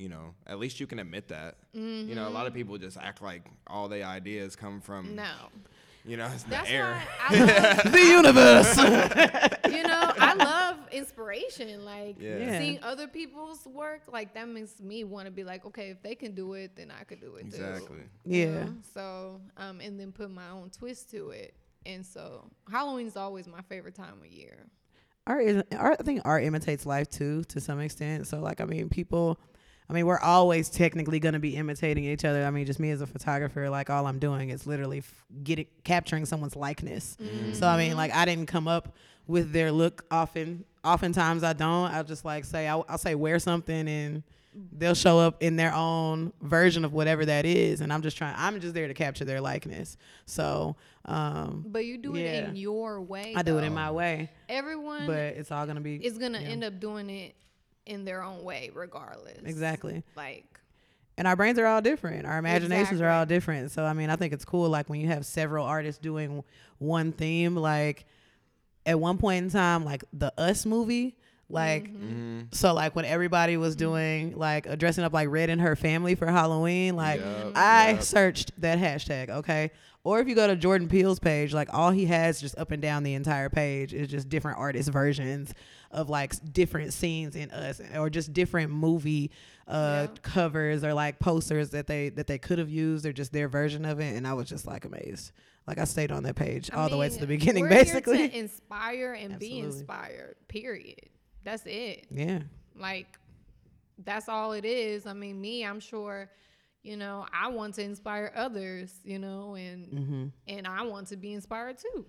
[0.00, 1.56] you know, at least you can admit that.
[1.74, 5.16] You know, a lot of people just act like all the ideas come from, Mm-hmm.
[5.16, 5.32] no.
[6.06, 7.00] you know, it's the air.
[7.30, 8.76] love, the universe.
[9.76, 11.84] you know, I love inspiration.
[11.84, 12.38] Like Yeah.
[12.38, 12.58] Yeah.
[12.58, 16.14] seeing other people's work, like that makes me want to be like, okay, if they
[16.14, 17.62] can do it, then I could do it too.
[17.62, 17.98] Exactly.
[18.24, 18.64] you yeah.
[18.64, 18.74] know?
[18.94, 21.54] So, um, and then put my own twist to it.
[21.86, 24.66] And so Halloween's always my favorite time of year.
[25.26, 28.26] art is art I think art imitates life too to some extent.
[28.26, 29.38] So like I mean people
[29.90, 32.44] I mean we're always technically going to be imitating each other.
[32.44, 35.66] I mean just me as a photographer like all I'm doing is literally f- getting
[35.82, 37.16] capturing someone's likeness.
[37.54, 38.94] So I mean like I didn't come up
[39.26, 40.64] with their look often.
[40.84, 41.90] Oftentimes I don't.
[41.90, 44.22] I'll just like say I'll, I'll say wear something and
[44.72, 48.34] they'll show up in their own version of whatever that is and I'm just trying
[48.38, 49.96] I'm just there to capture their likeness.
[50.24, 53.34] So um But you do it in your way.
[53.36, 56.40] I do it in my way, Everyone but it's all going to be is gonna
[56.40, 56.48] yeah.
[56.48, 57.34] end up doing it
[57.90, 59.38] in their own way, regardless.
[59.44, 60.02] Exactly.
[60.16, 60.46] Like
[61.18, 64.16] and our brains are all different our imaginations are all different so i mean i
[64.16, 66.42] think it's cool like when you have several artists doing
[66.78, 68.06] one theme like
[68.86, 71.16] at one point in time like the us movie
[71.50, 72.40] like Mm-hmm.
[72.52, 76.26] so like when everybody was doing like dressing up like red and her family for
[76.26, 78.02] halloween like Yup, i yup.
[78.02, 79.72] searched that hashtag okay
[80.04, 82.80] or if you go to jordan peele's page like all he has just up and
[82.82, 85.52] down the entire page is just different artist versions
[85.90, 89.30] of like different scenes in us or just different movie
[89.68, 90.14] uh Yeah.
[90.22, 93.84] covers or like posters that they that they could have used or just their version
[93.84, 95.32] of it and i was just like amazed
[95.66, 98.38] like i stayed on that page I all the way to the beginning basically to
[98.38, 100.36] inspire and be inspired.
[100.48, 101.10] Period.
[101.44, 102.06] That's it.
[102.10, 102.40] yeah
[102.76, 103.18] Like
[104.02, 105.06] that's all it is.
[105.06, 106.30] I mean, me, I'm sure,
[106.82, 110.26] you know, I want to inspire others, you know, and mm-hmm.
[110.48, 112.06] and I want to be inspired too.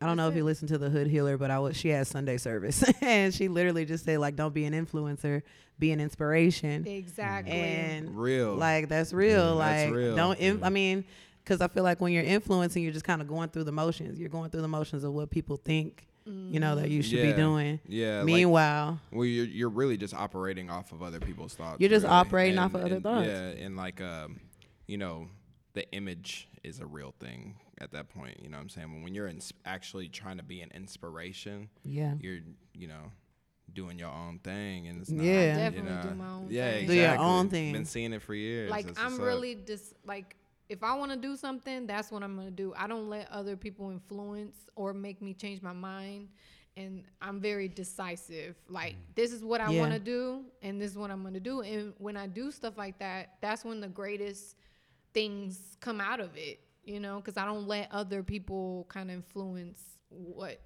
[0.00, 0.46] I don't know if That's you it.
[0.46, 3.84] listen to the Hood Healer, but I was she has Sunday service, and she literally
[3.84, 5.42] just said like, "Don't be an influencer,
[5.78, 7.52] be an inspiration." Exactly.
[7.52, 8.54] And Real.
[8.54, 9.58] like that's real.
[9.58, 10.16] that's like real.
[10.16, 10.38] don't.
[10.38, 11.04] Inf- I mean,
[11.42, 14.18] because I feel like when you're influencing, you're just kind of going through the motions.
[14.18, 17.32] You're going through the motions of what people think, you know, that you should be
[17.32, 17.80] doing.
[17.86, 18.18] yeah.
[18.18, 21.80] like, Meanwhile, well, you're, you're really just operating off of other people's thoughts.
[21.80, 22.14] You're just really.
[22.16, 23.26] operating off And- of other thoughts.
[23.26, 24.40] Yeah, and like, um,
[24.86, 25.28] you know,
[25.74, 28.38] the image is a real thing at that point.
[28.42, 28.92] You know what I'm saying?
[28.92, 32.38] When, when you're ins- actually trying to be an inspiration, yeah, you're,
[32.74, 33.12] you know,
[33.72, 35.32] doing your own thing, and it's not, Yeah.
[35.52, 36.86] you Definitely know, do my own yeah, thing.
[36.86, 37.72] Do your own thing.
[37.72, 38.70] Been seeing it for years.
[38.70, 40.36] like That's I'm really just like
[40.68, 42.72] if I want to do something, that's what I'm gonna do.
[42.76, 46.28] I don't let other people influence or make me change my mind.
[46.76, 48.56] And I'm very decisive.
[48.68, 49.80] Like this is what I Yeah.
[49.80, 51.60] want to do, and this is what I'm gonna do.
[51.60, 54.56] And when I do stuff like that, that's when the greatest
[55.12, 56.60] things come out of it.
[56.84, 60.60] You know, because I don't let other people kind of influence what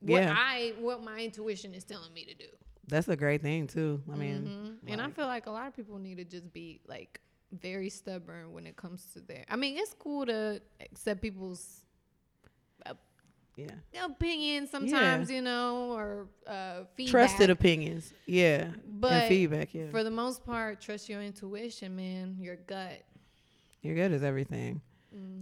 [0.00, 0.34] what Yeah.
[0.36, 2.48] I what my intuition is telling me to do.
[2.88, 4.00] that's a great thing too.
[4.12, 4.90] I mean, Mhm.
[4.92, 7.20] and I feel like a lot of people need to just be like
[7.52, 9.44] very stubborn when it comes to their.
[9.48, 11.82] I mean, it's cool to accept people's
[12.84, 12.94] uh,
[13.56, 13.70] Yeah.
[14.04, 17.10] opinions sometimes, you know, or uh, feedback.
[17.10, 18.12] Trusted opinions.
[18.26, 18.72] Yeah.
[18.86, 19.74] But and feedback.
[19.74, 19.90] Yeah.
[19.90, 23.02] For the most part, trust your intuition, man, your gut.
[23.82, 24.80] Your gut is everything.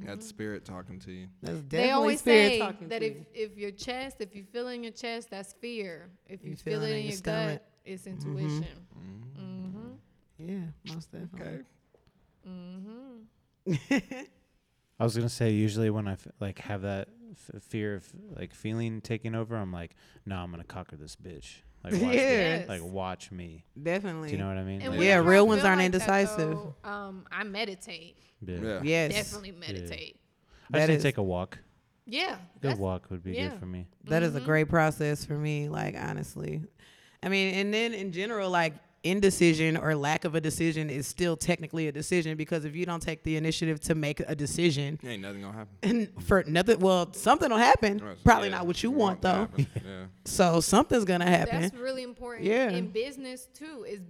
[0.05, 1.29] That's spirit talking to you.
[1.43, 3.27] That's definitely They always spirit say talking that to if you.
[3.35, 6.11] if your chest, if you feel it in your chest, that's fear.
[6.29, 8.87] If you, You feel feel it it in in your your gut, it's intuition.
[9.41, 9.93] Mm-hmm.
[10.39, 11.41] Yeah, most definitely.
[11.41, 11.63] Okay.
[12.49, 13.73] Mm-hmm.
[15.01, 18.55] I was gonna say usually when I f- like have that f- fear of like
[18.55, 21.57] feeling taking over, I'm like, no, I'm gonna conquer this bitch.
[21.83, 22.59] Like watch Yeah.
[22.61, 22.67] me.
[22.69, 23.65] Like watch me.
[23.83, 24.29] Definitely.
[24.29, 24.81] Do you know what I mean?
[24.87, 26.37] Like, Yeah, real ones aren't like indecisive.
[26.39, 28.17] though, um, I meditate.
[28.41, 28.59] yeah.
[28.61, 28.81] Yeah.
[28.83, 29.13] Yes.
[29.15, 30.21] Definitely meditate.
[30.21, 31.59] I just That need to is- take a walk.
[32.07, 32.37] Yeah.
[32.61, 33.49] Good walk would be yeah.
[33.49, 33.87] good for me.
[34.05, 34.47] That is a Mm-hmm.
[34.47, 36.63] great process for me, like honestly.
[37.23, 38.75] I mean, and then in general, like
[39.05, 43.03] indecision or lack of a decision is still technically a decision because if you don't
[43.03, 45.77] take the initiative to make a decision Ain't nothing gonna happen.
[45.83, 48.01] and for nothing well, something will happen.
[48.25, 49.49] Probably Yeah, not what you it want though.
[49.57, 49.67] Yeah.
[50.25, 51.61] So something's gonna happen.
[51.63, 52.47] That's really important.
[52.47, 52.71] Yeah.
[52.71, 54.01] In business too is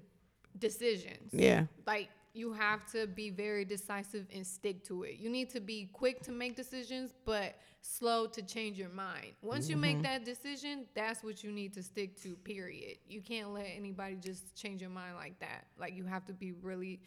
[0.59, 1.31] decisions.
[1.33, 1.65] yeah.
[1.87, 5.17] Like you have to be very decisive and stick to it.
[5.19, 9.33] You need to be quick to make decisions, but slow to change your mind.
[9.41, 9.81] Once you Mm-hmm.
[9.83, 12.99] make that decision, that's what you need to stick to, period.
[13.09, 15.67] You can't let anybody just change your mind like that.
[15.79, 17.01] Like you have to be really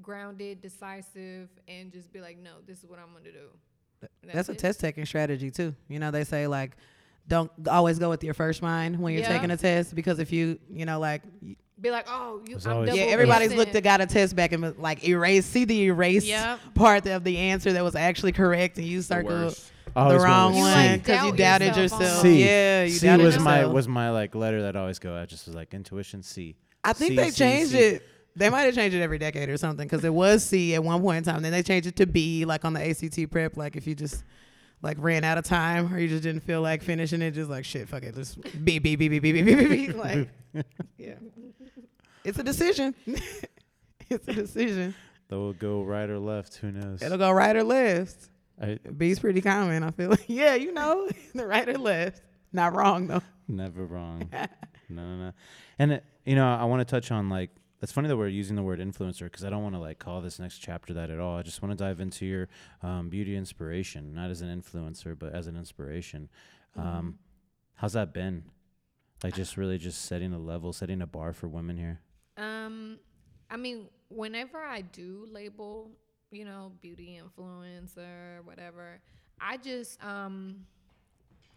[0.00, 4.08] grounded, decisive, and just be like, no, this is what I'm gonna do.
[4.22, 4.58] And That's a it.
[4.58, 5.76] test taking strategy too.
[5.88, 6.76] You know, they say like
[7.28, 9.28] don't always go with your first mind when you're Yeah.
[9.28, 11.22] taking a test because if you, you know, like
[11.82, 12.54] Be like, oh, you.
[12.56, 13.58] I'm double yeah, everybody's guessing.
[13.58, 16.60] looked at got a test back and like erase, see the erase Yep.
[16.74, 19.60] part of the answer that was actually correct, and you The circled
[19.94, 22.22] the wrong one because you doubted yourself yourself.
[22.22, 22.44] C.
[22.44, 25.16] Yeah, you C doubted was my was my like letter that I always go.
[25.16, 26.54] I just was like intuition C.
[26.84, 27.78] I think C, they C, changed C.
[27.78, 28.02] it.
[28.34, 31.02] They might have changed it every decade or something because it was C at one
[31.02, 31.42] point in time.
[31.42, 33.56] Then they changed it to B, like on the ACT prep.
[33.56, 34.22] Like if you just
[34.82, 37.64] like ran out of time or you just didn't feel like finishing it, just like
[37.64, 39.92] shit, fuck it, just B B B B B B B B B.
[39.92, 40.28] Like,
[40.96, 41.14] yeah,
[42.24, 42.94] it's a decision.
[44.08, 44.94] it's a decision.
[45.28, 46.56] That will go right or left.
[46.56, 47.02] Who knows?
[47.02, 48.30] It'll go right or left.
[48.60, 49.82] I, B's pretty common.
[49.82, 52.22] I feel like yeah, you know, the right or left.
[52.52, 53.22] Not wrong though.
[53.48, 54.28] Never wrong.
[54.32, 54.46] no,
[54.88, 55.32] no, no.
[55.78, 58.54] And it, you know, I want to touch on like it's funny that we're using
[58.54, 61.18] the word influencer because I don't want to like call this next chapter that at
[61.18, 61.36] all.
[61.36, 62.48] I just want to dive into your
[62.82, 66.28] um, beauty inspiration, not as an influencer, but as an inspiration.
[66.76, 67.18] Um,
[67.74, 68.44] how's that been?
[69.24, 72.00] Like just really just setting a level, setting a bar for women here.
[72.36, 72.98] Um,
[73.50, 75.90] I mean, whenever I do label,
[76.30, 79.00] you know, beauty influencer, whatever,
[79.40, 80.66] I just um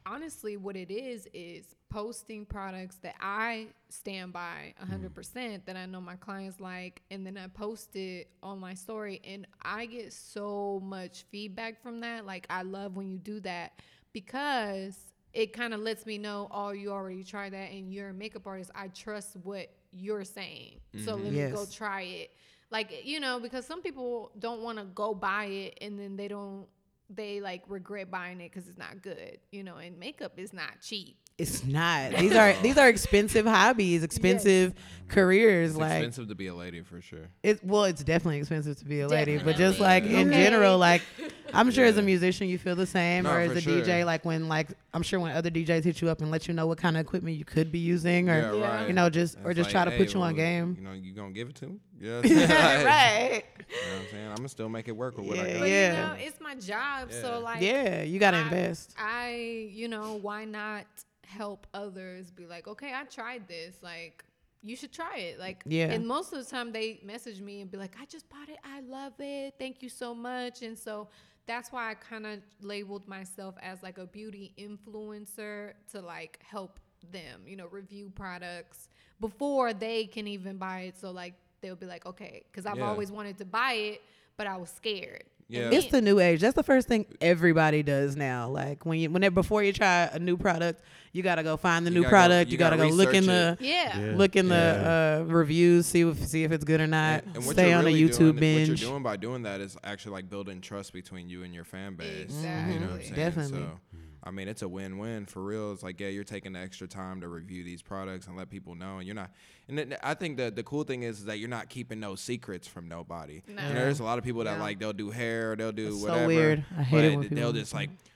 [0.06, 6.02] honestly what it is is posting products that I stand by 100% that I know
[6.02, 10.82] my clients like and then I post it on my story and I get so
[10.84, 12.26] much feedback from that.
[12.26, 13.80] Like I love when you do that
[14.14, 14.98] because
[15.34, 18.46] it kind of lets me know oh you already tried that and you're a makeup
[18.46, 18.72] artist.
[18.76, 21.56] I trust what you're saying so let me mm-hmm.
[21.56, 22.32] go try it
[22.72, 26.28] like you know because some people don't want to go buy it and then they
[26.28, 26.66] don't
[27.10, 30.82] they like regret buying it because it's not good you know and makeup is not
[30.82, 32.12] cheap It's not.
[32.20, 34.74] These are these are expensive hobbies, expensive
[35.10, 35.72] careers.
[35.72, 37.28] It's like expensive to be a lady for sure.
[37.44, 37.62] it.
[37.62, 39.86] Well, it's definitely expensive to be a lady, but just Definitely.
[39.86, 40.44] like in Okay.
[40.46, 41.02] general, like
[41.56, 43.82] I'm sure as a musician you feel the same, No, or as a sure.
[43.82, 46.54] DJ, like when like I'm sure when other DJs hit you up and let you
[46.54, 48.76] know what kind of equipment you could be using, or yeah, Yeah.
[48.80, 48.88] right.
[48.88, 50.76] you know just or just like, try to put hey, you on game.
[50.80, 51.80] You know, you gonna give it to me?
[52.00, 52.22] Yeah.
[52.24, 53.44] You know what I'm right.
[54.12, 54.28] saying?
[54.30, 55.60] I'm gonna still make it work with what I got.
[55.62, 55.92] but yeah.
[56.12, 57.22] you know it's my job Yeah.
[57.22, 58.94] so like Yeah, you gotta I- invest.
[59.00, 60.86] I, you know, why not
[61.26, 63.76] help others be like, okay, I tried this.
[63.82, 64.24] Like,
[64.62, 65.40] you should try it.
[65.40, 65.92] Like, Yeah.
[65.92, 68.58] And most of the time they message me and be like, I just bought it.
[68.64, 69.56] I love it.
[69.60, 70.62] Thank you so much.
[70.64, 71.08] And so
[71.48, 76.80] that's why I kind of labeled myself as like a beauty influencer to like help
[77.12, 80.98] them, you know, review products before they can even buy it.
[81.00, 82.90] So like they'll be like, okay, because I've Yeah.
[82.90, 84.02] always wanted to buy it,
[84.38, 85.24] but I was scared.
[85.48, 85.70] And Yeah.
[85.78, 86.42] It's the new age.
[86.42, 88.50] That's the first thing everybody does now.
[88.50, 90.82] Like when you whenever before you try a new product,
[91.14, 92.48] you gotta go find the You new gotta go- product.
[92.50, 94.00] you you gotta, gotta go look in the yeah.
[94.00, 94.14] Yeah.
[94.18, 94.54] look in Yeah.
[94.74, 97.24] the uh, reviews, see if see if it's good or not.
[97.26, 98.70] And, and what Stay you're on really a YouTube doing, binge.
[98.70, 101.64] What you're doing by doing that is actually like building trust between you and your
[101.64, 102.32] fan base.
[102.32, 103.04] You know what I'm Exactly.
[103.04, 103.16] saying?
[103.16, 103.60] Definitely.
[103.60, 103.80] So,
[104.26, 105.72] I mean, it's a win-win for real.
[105.72, 108.74] It's like, yeah, you're taking the extra time to review these products and let people
[108.74, 109.32] know, and you're not.
[109.68, 112.16] And then I think that the cool thing is is that you're not keeping no
[112.16, 113.44] secrets from nobody.
[113.48, 114.64] You know, there's a lot of people that Yeah.
[114.64, 116.28] like they'll do hair, they'll do That's so whatever.
[116.28, 116.66] weird.
[116.78, 118.08] I hate it when they'll just like mm-hmm.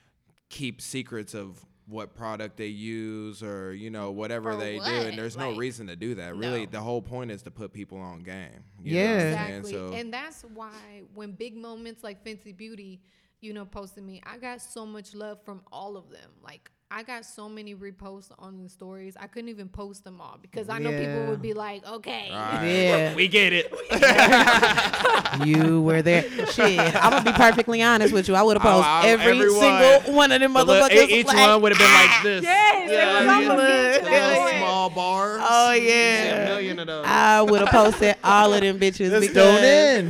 [0.49, 5.17] keep secrets of what product they use or you know whatever For they do and
[5.17, 6.71] there's no reason to do that really no.
[6.71, 9.15] the whole point is to put people on game you Yeah.
[9.15, 9.71] what Exactly.
[9.71, 13.01] So- and that's why when big moments like Fenty Beauty,
[13.41, 16.30] you know, posted me, I got so much love from all of them.
[16.43, 19.15] Like I got so many reposts on the stories.
[19.19, 22.28] I couldn't even post them all because I know people would be like, okay.
[22.32, 23.13] Yeah.
[23.15, 23.71] we get it.
[25.45, 26.23] You were there.
[26.47, 28.36] Shit, I'm gonna be perfectly honest with you.
[28.36, 29.60] I would have posted I- I- every everyone.
[29.60, 31.08] single one of them The little- motherfuckers.
[31.10, 32.43] each like, one would have been like ah, this.
[32.43, 33.91] Yes, it was Yeah, almost yeah.
[33.91, 34.58] getting to that Little point.
[34.58, 35.41] small bars.
[35.47, 36.36] Oh You see yeah.
[36.36, 37.06] a million of those.
[37.08, 40.10] I would have posted all of them bitches Just because don't in.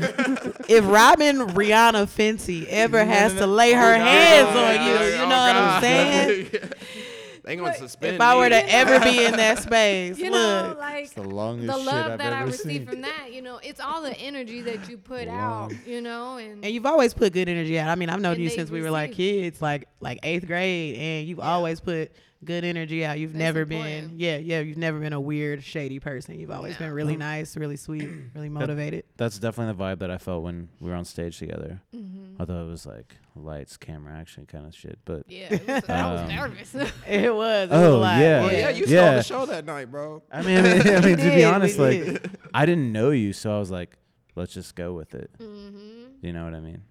[0.70, 4.78] If Robyn Rihanna Fenty ever has to lay oh, her Oh, hands God.
[4.78, 6.50] on you, Oh, you know what I'm saying?
[7.44, 11.06] they gonna suspend If I were to ever be in that space, You know, like
[11.06, 12.86] It's the longest the shit love I've that I ever received seen.
[12.86, 16.64] from that, you know, it's all the energy that you put out, you know, and,
[16.64, 17.90] and you've always put good energy out.
[17.90, 21.28] I mean, I've known you since we were like kids, like like eighth grade, and
[21.28, 22.12] you've always put
[22.44, 23.20] good energy out.
[23.20, 26.40] You've That's never been, yeah, yeah, you've never been a weird, shady person.
[26.40, 26.86] You've always No.
[26.86, 29.04] been really nice, really sweet, really motivated.
[29.18, 31.82] That's definitely the vibe that I felt when we were on stage together.
[31.96, 32.36] Mhm.
[32.40, 35.00] Although it was like lights, camera, action kind of shit.
[35.04, 36.76] But yeah, it was, I was Um, nervous.
[37.08, 37.70] It was.
[37.70, 38.50] It Oh, a yeah.
[38.52, 39.22] Yeah, you Yeah.
[39.22, 40.24] stole the show that night, bro.
[40.32, 42.32] I mean, I mean, I mean We to be honest, like did.
[42.54, 43.98] I didn't know you, so I was like,
[44.36, 45.30] let's just go with it.
[45.38, 46.82] hmm You know what I mean?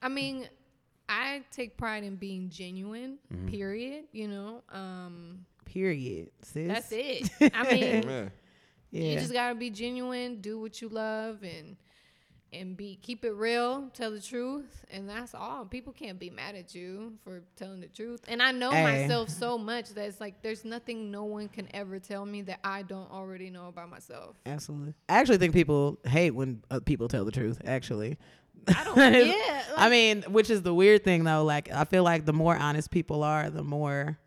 [0.00, 0.46] I mean,
[1.34, 3.18] I take pride in being genuine.
[3.32, 3.48] Mm-hmm.
[3.48, 4.04] Period.
[4.12, 6.30] You know, um, Period.
[6.42, 6.68] Sis.
[6.68, 7.30] that's it.
[7.54, 8.28] I mean, Yeah.
[8.90, 9.10] Yeah.
[9.12, 11.76] you just gotta be genuine, do what you love, and
[12.52, 15.64] and be keep it real, tell the truth, and that's all.
[15.64, 18.20] People can't be mad at you for telling the truth.
[18.28, 18.84] And I know Hey.
[18.84, 22.60] myself so much that it's like there's nothing no one can ever tell me that
[22.62, 24.36] I don't already know about myself.
[24.46, 24.94] Absolutely.
[25.08, 27.60] I actually think people hate when uh, people tell the truth.
[27.64, 28.16] Actually,
[28.68, 28.96] I don't.
[29.26, 29.62] yeah.
[29.76, 31.44] I mean, which is the weird thing though.
[31.44, 34.18] Like, I feel like the more honest people are, the more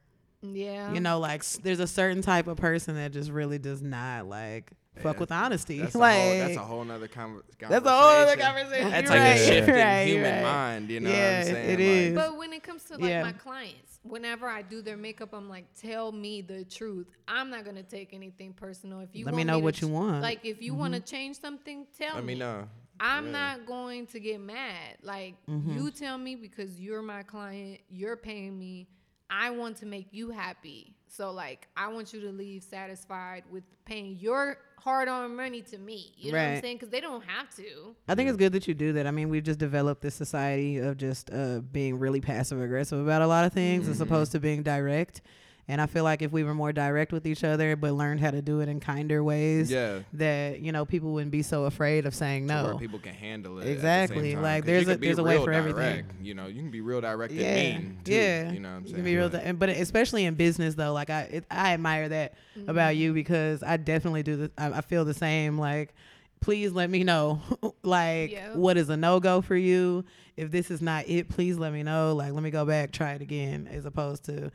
[0.41, 0.93] yeah.
[0.93, 1.19] you know.
[1.19, 5.19] Like, s- there's a certain type of person that just really does not like fuck
[5.19, 5.79] with honesty.
[5.79, 7.69] That's, like, a whole, that's a whole nother conver- conversation.
[7.69, 8.89] that's a whole other conversation.
[8.89, 9.29] That's like right.
[9.29, 10.43] a shift You're in human right.
[10.43, 10.89] mind.
[10.89, 11.79] You know Yeah, what I'm saying?
[11.79, 12.25] it Like.
[12.25, 13.23] But when it comes to like Yeah.
[13.23, 17.07] my clients, whenever I do their makeup, I'm like, tell me the truth.
[17.27, 19.01] I'm not gonna take anything personal.
[19.01, 20.21] If you Let want me know to what you want.
[20.21, 21.15] Like if you want to mm-hmm.
[21.15, 22.15] change something, tell me.
[22.15, 22.67] Let me know.
[22.99, 23.31] I'm Yeah.
[23.31, 24.97] not going to get mad.
[25.01, 28.87] Like you tell me because you're my client, you're paying me.
[29.29, 30.93] I want to make you happy.
[31.07, 36.13] So like I want you to leave satisfied with paying your hard-earned money to me.
[36.17, 36.77] You know what I'm saying?
[36.77, 37.95] Because they don't have to.
[38.07, 39.05] I think it's good that you do that.
[39.07, 43.21] I mean, we've just developed this society of just uh, being really passive aggressive about
[43.21, 45.21] a lot of things as opposed to being direct.
[45.69, 48.31] And I feel like if we were more direct with each other, but learned how
[48.31, 49.99] to do it in kinder ways, Yeah.
[50.13, 52.63] that you know people wouldn't be so afraid of saying no.
[52.63, 53.61] where people can handle it.
[53.61, 54.33] at the same Exactly.
[54.33, 54.41] time.
[54.43, 55.81] Like, 'Cause there's a- there's a way real for everything.
[56.05, 58.13] direct, You know, you can be real direct and yeah, mean too.
[58.13, 58.51] yeah.
[58.51, 58.95] You know what I'm You saying?
[58.95, 62.07] can be real, But- di- but especially in business though, like I, it, I admire
[62.09, 62.35] that
[62.67, 63.01] about mm-hmm.
[63.01, 64.49] you because I definitely do this.
[64.57, 65.57] I, I feel the same.
[65.57, 65.93] Like,
[66.39, 67.41] please let me know,
[67.83, 68.55] like, Yeah.
[68.55, 70.05] what is a no go for you.
[70.37, 72.13] If this is not it, please let me know.
[72.13, 74.51] Like, let me go back, try it again, as opposed to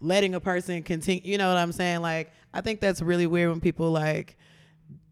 [0.00, 1.20] letting a person continue.
[1.24, 2.00] You know what I'm saying?
[2.00, 4.36] Like, I think that's really weird when people like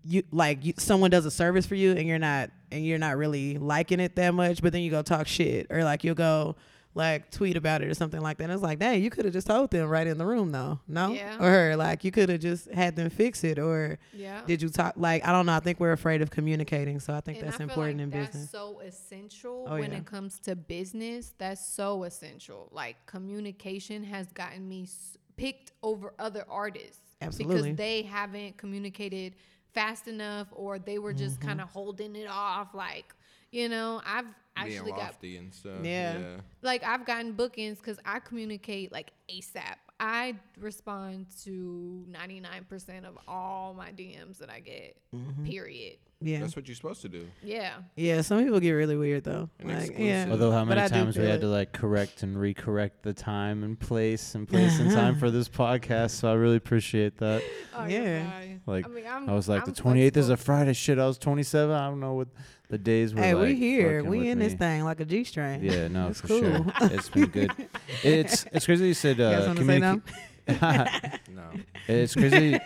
[0.07, 3.17] you like you, someone does a service for you and you're not and you're not
[3.17, 6.57] really liking it that much, but then you go talk shit or like you'll go
[6.97, 8.45] like tweet about it or something like that.
[8.45, 10.79] And it's like, dang, you could have just told them right in the room though,
[10.87, 11.13] no?
[11.13, 11.43] Yeah.
[11.45, 14.43] Or like you could have just had them fix it or Yeah.
[14.47, 15.55] did you talk like I don't know.
[15.55, 18.11] I think we're afraid of communicating, so I think And that's I important like in
[18.11, 18.51] that's business.
[18.51, 19.99] That's so essential Oh, when yeah.
[19.99, 21.35] it comes to business.
[21.39, 22.69] That's so essential.
[22.73, 27.57] Like communication has gotten me s- picked over other artists Absolutely.
[27.63, 29.35] because they haven't communicated
[29.73, 31.49] fast enough, or they were just Mm-hmm.
[31.49, 32.75] kind of holding it off.
[32.75, 33.13] Like,
[33.55, 35.79] you know, I've being actually got lofty and stuff.
[35.83, 36.19] Yeah.
[36.19, 36.25] yeah.
[36.63, 39.77] like I've gotten bookings because I communicate like ASAP.
[40.01, 44.97] I respond to 99% of all my DMs that I get.
[45.15, 45.45] Mm-hmm.
[45.45, 45.99] Period.
[46.21, 46.41] yeah.
[46.41, 47.27] That's what you're supposed to do.
[47.45, 47.75] Yeah.
[47.97, 49.49] Yeah, some people get really weird though.
[49.61, 50.05] And Like, exclusive.
[50.05, 50.27] yeah.
[50.31, 51.43] Although how many times we feel had it.
[51.43, 55.49] to like correct and recorrect the time and place and place and time for this
[55.49, 57.43] podcast, so I really appreciate that.
[57.77, 58.03] Oh, Yeah.
[58.23, 58.54] you're fine.
[58.67, 60.73] Like, I, mean, I'm, was like, I'm the 28th is a Friday.
[60.73, 61.75] Shit, I was 27.
[61.75, 62.29] I don't know what
[62.69, 63.21] the days were.
[63.21, 64.03] Hey, like we here.
[64.03, 65.63] We with in this thing like a G string.
[65.63, 66.41] Yeah, no, It's for cool.
[66.41, 66.65] sure.
[66.83, 67.53] It's been good.
[68.03, 70.03] It's it's crazy you said You uh, wanna no?
[71.35, 71.51] No.
[71.89, 72.59] it's crazy.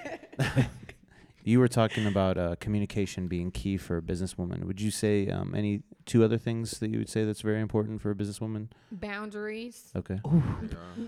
[1.44, 4.64] you were talking about uh, communication being key for a businesswoman.
[4.64, 8.00] Would you say um, any two other things that you would say that's very important
[8.00, 8.68] for a businesswoman?
[8.92, 9.92] boundaries.
[9.96, 10.20] Okay.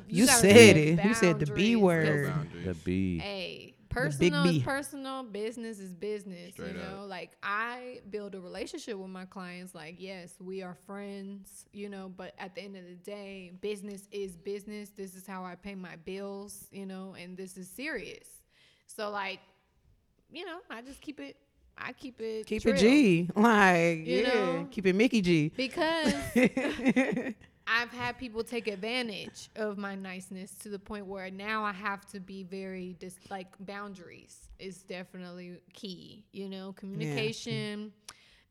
[0.08, 1.04] You gotta said it.
[1.04, 2.26] You said the B word.
[2.26, 2.76] The Boundaries.
[2.84, 3.18] B.
[3.18, 6.52] Hey, big personal is personal, business is business.
[6.52, 6.92] Straight you up.
[7.00, 9.74] know, like I build a relationship with my clients.
[9.74, 11.66] Like, yes, we are friends.
[11.72, 14.90] You know, but at the end of the day, business is business.
[14.96, 16.66] This is how I pay my bills.
[16.70, 18.26] You know, and this is serious.
[18.86, 19.40] So, like,
[20.32, 21.36] you know, I just keep it.
[21.76, 22.46] I keep it.
[22.46, 22.74] Keep trill.
[22.74, 23.28] it G.
[23.34, 24.34] Like, You yeah.
[24.34, 24.68] know?
[24.70, 25.50] Keep it Mickey G.
[25.56, 26.12] because
[27.72, 32.04] I've had people take advantage of my niceness to the point where now I have
[32.10, 36.24] to be very dis- like boundaries is definitely key.
[36.32, 37.92] You know, communication,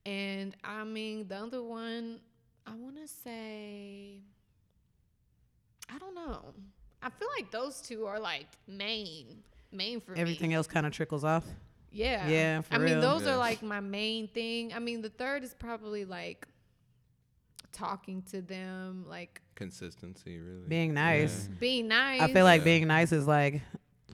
[0.05, 2.22] and I mean the other one.
[2.65, 4.22] I want to say,
[5.93, 6.53] I don't know.
[7.01, 10.20] I feel like those two are like main, main for me.
[10.22, 11.45] Everything else kind of trickles off.
[11.91, 12.28] Yeah.
[12.30, 13.34] Yeah, for I mean, those Yeah.
[13.34, 14.72] are like my main thing.
[14.74, 16.47] I mean, the third is probably like
[17.80, 20.67] talking to them, like Consistency, really.
[20.67, 21.47] Being nice.
[21.59, 22.21] being nice.
[22.21, 22.65] I feel like Yeah.
[22.65, 23.61] being nice is like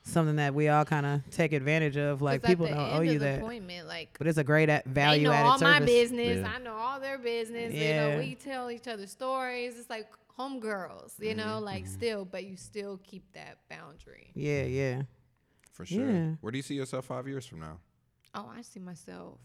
[0.04, 2.22] something that we all kind of take advantage of.
[2.22, 3.42] Like people don't owe you that,
[3.88, 6.40] like but it's a great at they value know added all my business.
[6.40, 6.52] Yeah.
[6.56, 7.74] I know all their business.
[7.74, 8.10] You Yeah.
[8.14, 9.78] know, we tell each other stories.
[9.78, 10.08] It's like
[10.38, 11.20] homegirls.
[11.20, 11.66] You know, Mm-hmm.
[11.66, 14.32] like still, but you still keep that boundary.
[14.36, 15.02] Yeah, yeah.
[15.72, 16.10] For sure.
[16.10, 16.30] Yeah.
[16.42, 17.80] Where do you see yourself five years from now?
[18.34, 19.40] Oh, I see myself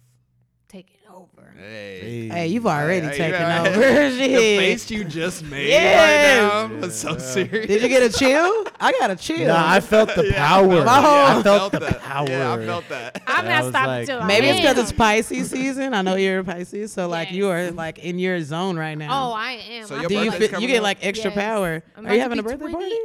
[0.71, 1.27] taking over.
[1.59, 2.29] Hey.
[2.29, 3.67] Hey, you've already Hey, taken right.
[3.69, 3.81] over.
[4.11, 6.63] The face you just made Yes.
[6.65, 7.67] right now was so serious.
[7.67, 8.65] Did you get a chill?
[8.81, 9.49] I got a chill.
[9.49, 10.85] Nah, I felt the power.
[10.85, 12.01] My whole- I felt the that.
[12.01, 12.29] power.
[12.29, 13.23] Yeah, I felt that.
[13.27, 15.93] I'm not was stopping like- till I Maybe it's because it's Pisces season.
[15.93, 19.09] I know you're a Pisces, so like you are like in your zone right now.
[19.11, 19.33] Oh.
[19.33, 19.87] I am.
[19.87, 21.39] So I your Do feel you birthday's feel, you get like extra Yes.
[21.39, 21.83] power?
[21.97, 22.97] I'm Are you having a be birthday party?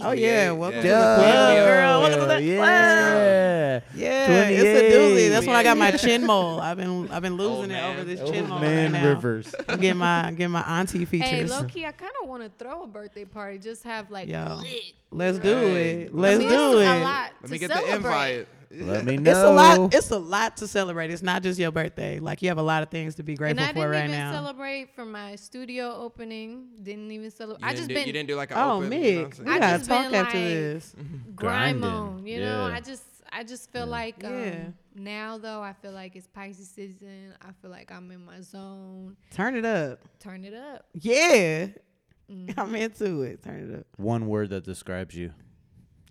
[0.00, 0.02] 28.
[0.08, 0.82] Oh yeah, Yeah, welcome yeah.
[0.82, 1.16] to the Yeah.
[1.54, 2.00] club, girl.
[2.00, 2.42] Welcome to the club.
[2.42, 3.80] Yeah.
[3.94, 5.28] Yeah, it's a doozy.
[5.30, 6.60] That's when I got my chin mole.
[6.60, 7.90] I've been I've been losing it man.
[7.96, 9.08] over this Old chin mole man right now.
[9.08, 9.54] Rivers.
[9.68, 11.28] I'm getting my getting my auntie features.
[11.28, 13.58] Hey, low key, I kind of want to throw a birthday party.
[13.58, 14.92] Just have like Yo, lit.
[15.10, 16.14] Let's do it.
[16.14, 16.86] Let's I mean, do it.
[16.86, 17.90] A lot Let to me get celebrate.
[17.90, 18.48] the invite.
[18.74, 19.30] Let me know.
[19.30, 19.94] It's a lot.
[19.94, 21.10] It's a lot to celebrate.
[21.10, 22.18] It's not just your birthday.
[22.20, 23.78] Like you have a lot of things to be grateful for right now.
[23.78, 24.32] And I didn't right even now.
[24.32, 26.68] celebrate for my studio opening.
[26.82, 27.60] Didn't even celebrate.
[27.66, 28.92] You I just do, been you didn't do like an Oh, open.
[28.92, 30.94] you know Mick, I'm we gotta just talk been, after like, this.
[31.36, 31.84] grime Grinding.
[31.84, 32.26] on.
[32.26, 32.74] You know, Yeah.
[32.74, 33.02] I just
[33.34, 34.64] I just feel like um, Yeah.
[34.94, 37.34] now though I feel like it's Pisces season.
[37.42, 39.16] I feel like I'm in my zone.
[39.32, 40.00] Turn it up.
[40.18, 40.86] Turn it up.
[40.94, 41.66] Yeah,
[42.30, 42.54] Mhm.
[42.56, 43.42] I'm into it.
[43.42, 43.86] Turn it up.
[43.98, 45.32] One word that describes you.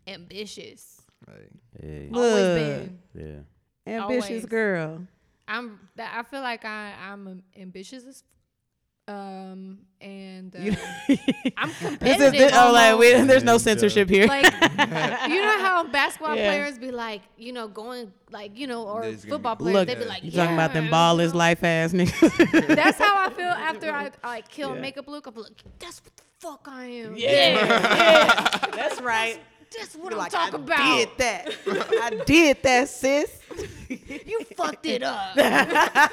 [0.08, 1.01] Ambitious.
[1.28, 1.48] Hey.
[1.80, 2.10] Hey.
[2.14, 3.00] Always been.
[3.14, 3.94] Yeah.
[3.94, 4.46] Ambitious Always.
[4.46, 5.02] girl.
[5.48, 5.80] I'm.
[5.96, 8.24] that- I feel like I I'm ambitious as.
[9.08, 10.60] Um and uh,
[11.58, 12.34] I'm This competitive.
[12.36, 14.28] is this, oh, like we, there's no censorship here.
[14.28, 14.46] like
[15.28, 16.48] you know how basketball Yeah.
[16.50, 19.96] players be like, you know, going like you know, or There's football players, Look, they
[19.96, 21.38] be like, you talking about them "Yeah," you know?
[21.38, 22.68] life ass niggas.
[22.76, 24.82] That's how I feel after I like kill Yeah.
[24.82, 25.26] makeup look.
[25.28, 27.16] I'm like, that's what the fuck I am.
[27.18, 27.66] Yeah,
[28.72, 29.34] that's right.
[29.34, 29.51] that's
[29.98, 30.98] what Be I'm like, talking I about.
[30.98, 31.54] did that.
[32.02, 33.40] I did that, sis.
[33.90, 35.36] You fucked it up.
[35.36, 36.12] that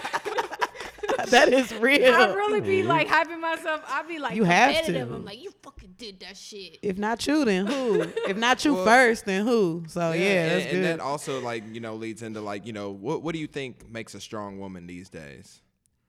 [1.52, 2.14] is real.
[2.14, 3.82] I'd really be like hyping myself.
[3.88, 5.09] I'd be like You have competitive.
[5.09, 5.14] to.
[5.14, 6.78] I'm like, you fucking did that shit.
[6.82, 8.02] If not you, then who?
[8.28, 9.84] If not you Well- first, then who?
[9.88, 10.84] So yeah, and, that's and good.
[10.84, 13.88] that also like you know leads into like you know what what do you think
[13.90, 15.61] makes a strong woman these days?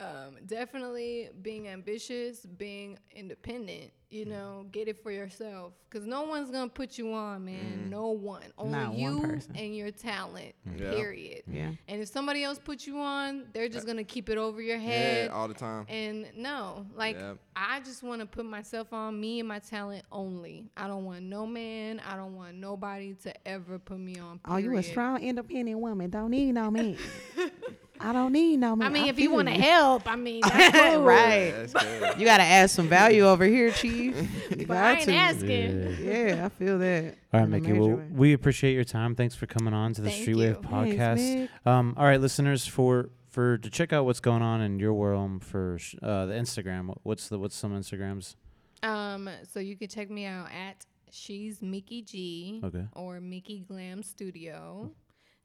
[0.02, 3.92] Um, definitely being ambitious, being independent.
[4.10, 4.30] You mm.
[4.30, 5.74] know, get it for yourself.
[5.90, 7.84] Cause no one's gonna put you on, man.
[7.86, 7.90] Mm.
[7.90, 8.44] No one.
[8.58, 9.56] Only Not you person.
[9.56, 10.56] and your talent.
[10.68, 10.80] Mm.
[10.80, 10.92] Yeah.
[10.92, 11.44] Period.
[11.48, 11.72] yeah.
[11.88, 14.78] And if somebody else puts you on, they're just uh, gonna keep it over your
[14.78, 15.32] Yeah, head.
[15.32, 15.86] all the time.
[15.90, 17.38] And no, like Yep.
[17.56, 20.70] I just want to put myself on me and my talent only.
[20.78, 22.02] I don't want no man.
[22.08, 24.40] I don't want nobody to ever put me on.
[24.46, 26.10] Oh, you a strong, independent woman.
[26.10, 26.98] Don't need no man.
[28.02, 28.88] I don't need no man.
[28.88, 31.04] I mean, if you want to help, I mean, that's cool.
[31.04, 31.52] right.
[31.72, 32.18] That's.
[32.20, 34.16] You gotta add some value over here, chief.
[34.60, 35.14] You But I ain't to.
[35.14, 35.98] asking.
[36.02, 37.16] Yeah, I feel that.
[37.34, 37.74] All right, Mickey.
[37.74, 38.08] Well, way.
[38.12, 39.16] we appreciate your time.
[39.16, 40.70] Thanks for coming on to the Thank Streetwave you.
[40.70, 41.50] Thanks, podcast.
[41.66, 41.68] Mick.
[41.72, 45.44] um, all right, listeners, for for to check out what's going on in your world
[45.44, 46.94] for sh- uh, the Instagram.
[47.04, 48.36] What's the what's some Instagrams?
[48.82, 52.86] Um, so you can check me out at she's Mickey G Okay.
[52.94, 54.92] or Mickey Glam Studio.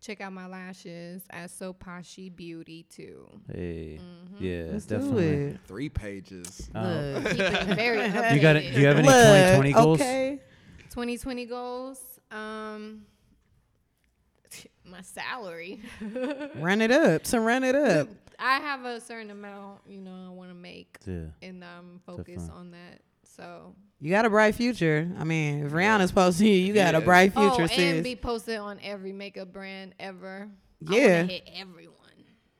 [0.04, 3.26] Check out my lashes at Sopashi Beauty too.
[3.50, 4.44] Hey, Mm-hmm.
[4.44, 5.22] yeah, Let's definitely.
[5.30, 5.60] do it.
[5.66, 6.68] Three pages.
[6.74, 7.22] Um, Look.
[7.34, 8.34] Very updated.
[8.34, 8.74] you got it.
[8.74, 10.00] Do you have any Look, 2020 goals?
[10.02, 10.40] Okay.
[10.90, 12.00] 2020 goals.
[12.30, 13.06] Um,
[14.84, 15.80] my salary.
[16.56, 17.26] Run it up.
[17.26, 18.08] So run it up.
[18.38, 21.26] I have a certain amount, you know, I want to make, Yeah.
[21.40, 23.00] and I'm focused on that.
[23.24, 25.10] So You got a bright future.
[25.18, 27.04] I mean, if Rihanna's posting you, you got a Yeah.
[27.04, 27.78] bright oh, future, sis.
[27.78, 30.48] and be posted on every makeup brand ever.
[30.80, 31.22] Yeah.
[31.22, 31.94] wanna hit everyone.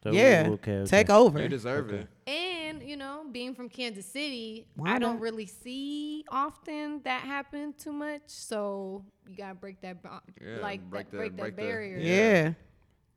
[0.03, 0.45] So, yeah.
[0.49, 0.73] Okay.
[0.79, 0.91] okay.
[0.91, 1.41] Take over.
[1.41, 2.07] You deserve Okay.
[2.27, 2.31] it.
[2.31, 5.23] And you know, being from Kansas City, Why I don't not?
[5.23, 8.23] really see often that happen too much.
[8.27, 11.63] So you gotta break that, bo- Yeah, like break that, the- break that break the-
[11.63, 11.99] barrier.
[11.99, 12.53] yeah.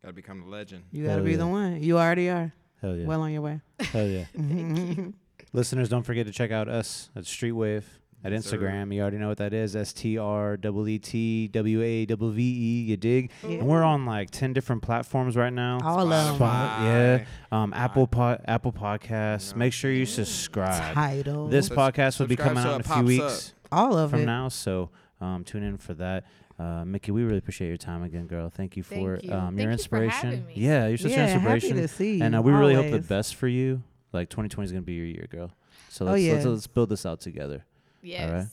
[0.02, 0.84] Gotta become the legend.
[0.92, 1.38] You got to Hell be yeah.
[1.38, 1.82] the one.
[1.84, 2.54] You already are.
[2.82, 3.06] Hell yeah.
[3.06, 3.60] Well on your way.
[3.80, 4.26] Hell yeah.
[5.54, 7.84] Listeners, don't forget to check out us at Streetwave.
[8.24, 8.58] at Yes, sir.
[8.58, 8.94] Instagram.
[8.94, 9.76] You already know what that is.
[9.76, 12.82] S T R W E T W A W V E.
[12.90, 13.32] You dig?
[13.44, 13.60] Yeah.
[13.60, 15.80] And we're on like ten different platforms right now.
[15.84, 16.36] All of them.
[16.36, 17.26] Spot- yeah.
[17.52, 19.56] Um, Apple po- Apple Podcasts.
[19.56, 20.94] Make sure you subscribe.
[20.94, 21.48] Title.
[21.48, 24.22] This Subs- podcast will be coming out in a few pops weeks all of from
[24.22, 24.26] it.
[24.26, 24.50] now.
[24.50, 24.90] So
[25.22, 26.26] um, tune in for that.
[26.60, 28.50] Uh, Mickey, we really appreciate your time again, girl.
[28.50, 29.32] Thank you Thank for you.
[29.32, 30.30] um, Thank your you for inspiration.
[30.32, 30.54] having me.
[30.56, 31.70] Yeah, you're such yeah, an inspiration.
[31.70, 32.24] happy to see you.
[32.24, 33.84] and uh, we really hope the best for you.
[34.14, 35.52] Like 2020 is gonna be your year, girl.
[35.90, 37.66] So Oh, let's let's, let's build this out together.
[38.02, 38.50] Yes.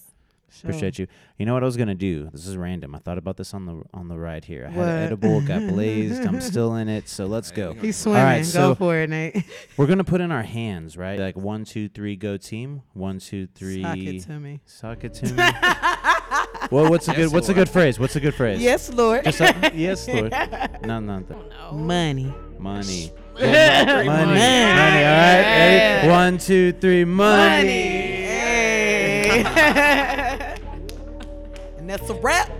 [0.50, 0.70] Sure.
[0.70, 1.08] Appreciate you.
[1.36, 2.28] You know what I was gonna do?
[2.30, 2.94] This is random.
[2.94, 4.66] I thought about this on the on the ride here.
[4.66, 4.88] I had What?
[4.88, 6.24] an edible, got blazed.
[6.24, 7.08] I'm still in it.
[7.08, 7.72] So let's go.
[7.74, 8.22] He's All swimming.
[8.22, 9.44] right, Go so- for it, Nate.
[9.76, 11.18] We're gonna put in our hands, right?
[11.18, 12.82] Like one, two, three, go team.
[12.92, 13.82] One, two, three.
[13.82, 14.60] Sock it to me.
[14.64, 15.42] Sock it to me.
[16.70, 17.98] well, what's a Yes, good what's a good phrase?
[17.98, 18.60] What's a good phrase?
[18.62, 19.24] Yes, Lord.
[19.24, 20.32] Just a- yes, Lord.
[20.32, 21.36] Oh, no, nothing.
[21.72, 22.32] Money.
[22.60, 23.12] Money.
[23.34, 23.46] Money.
[23.48, 24.06] money.
[24.06, 24.16] Money.
[24.16, 25.42] All right.
[25.42, 26.08] Ready?
[26.08, 27.04] One, two, three.
[27.04, 27.68] Money.
[31.78, 32.50] and that's a wrap.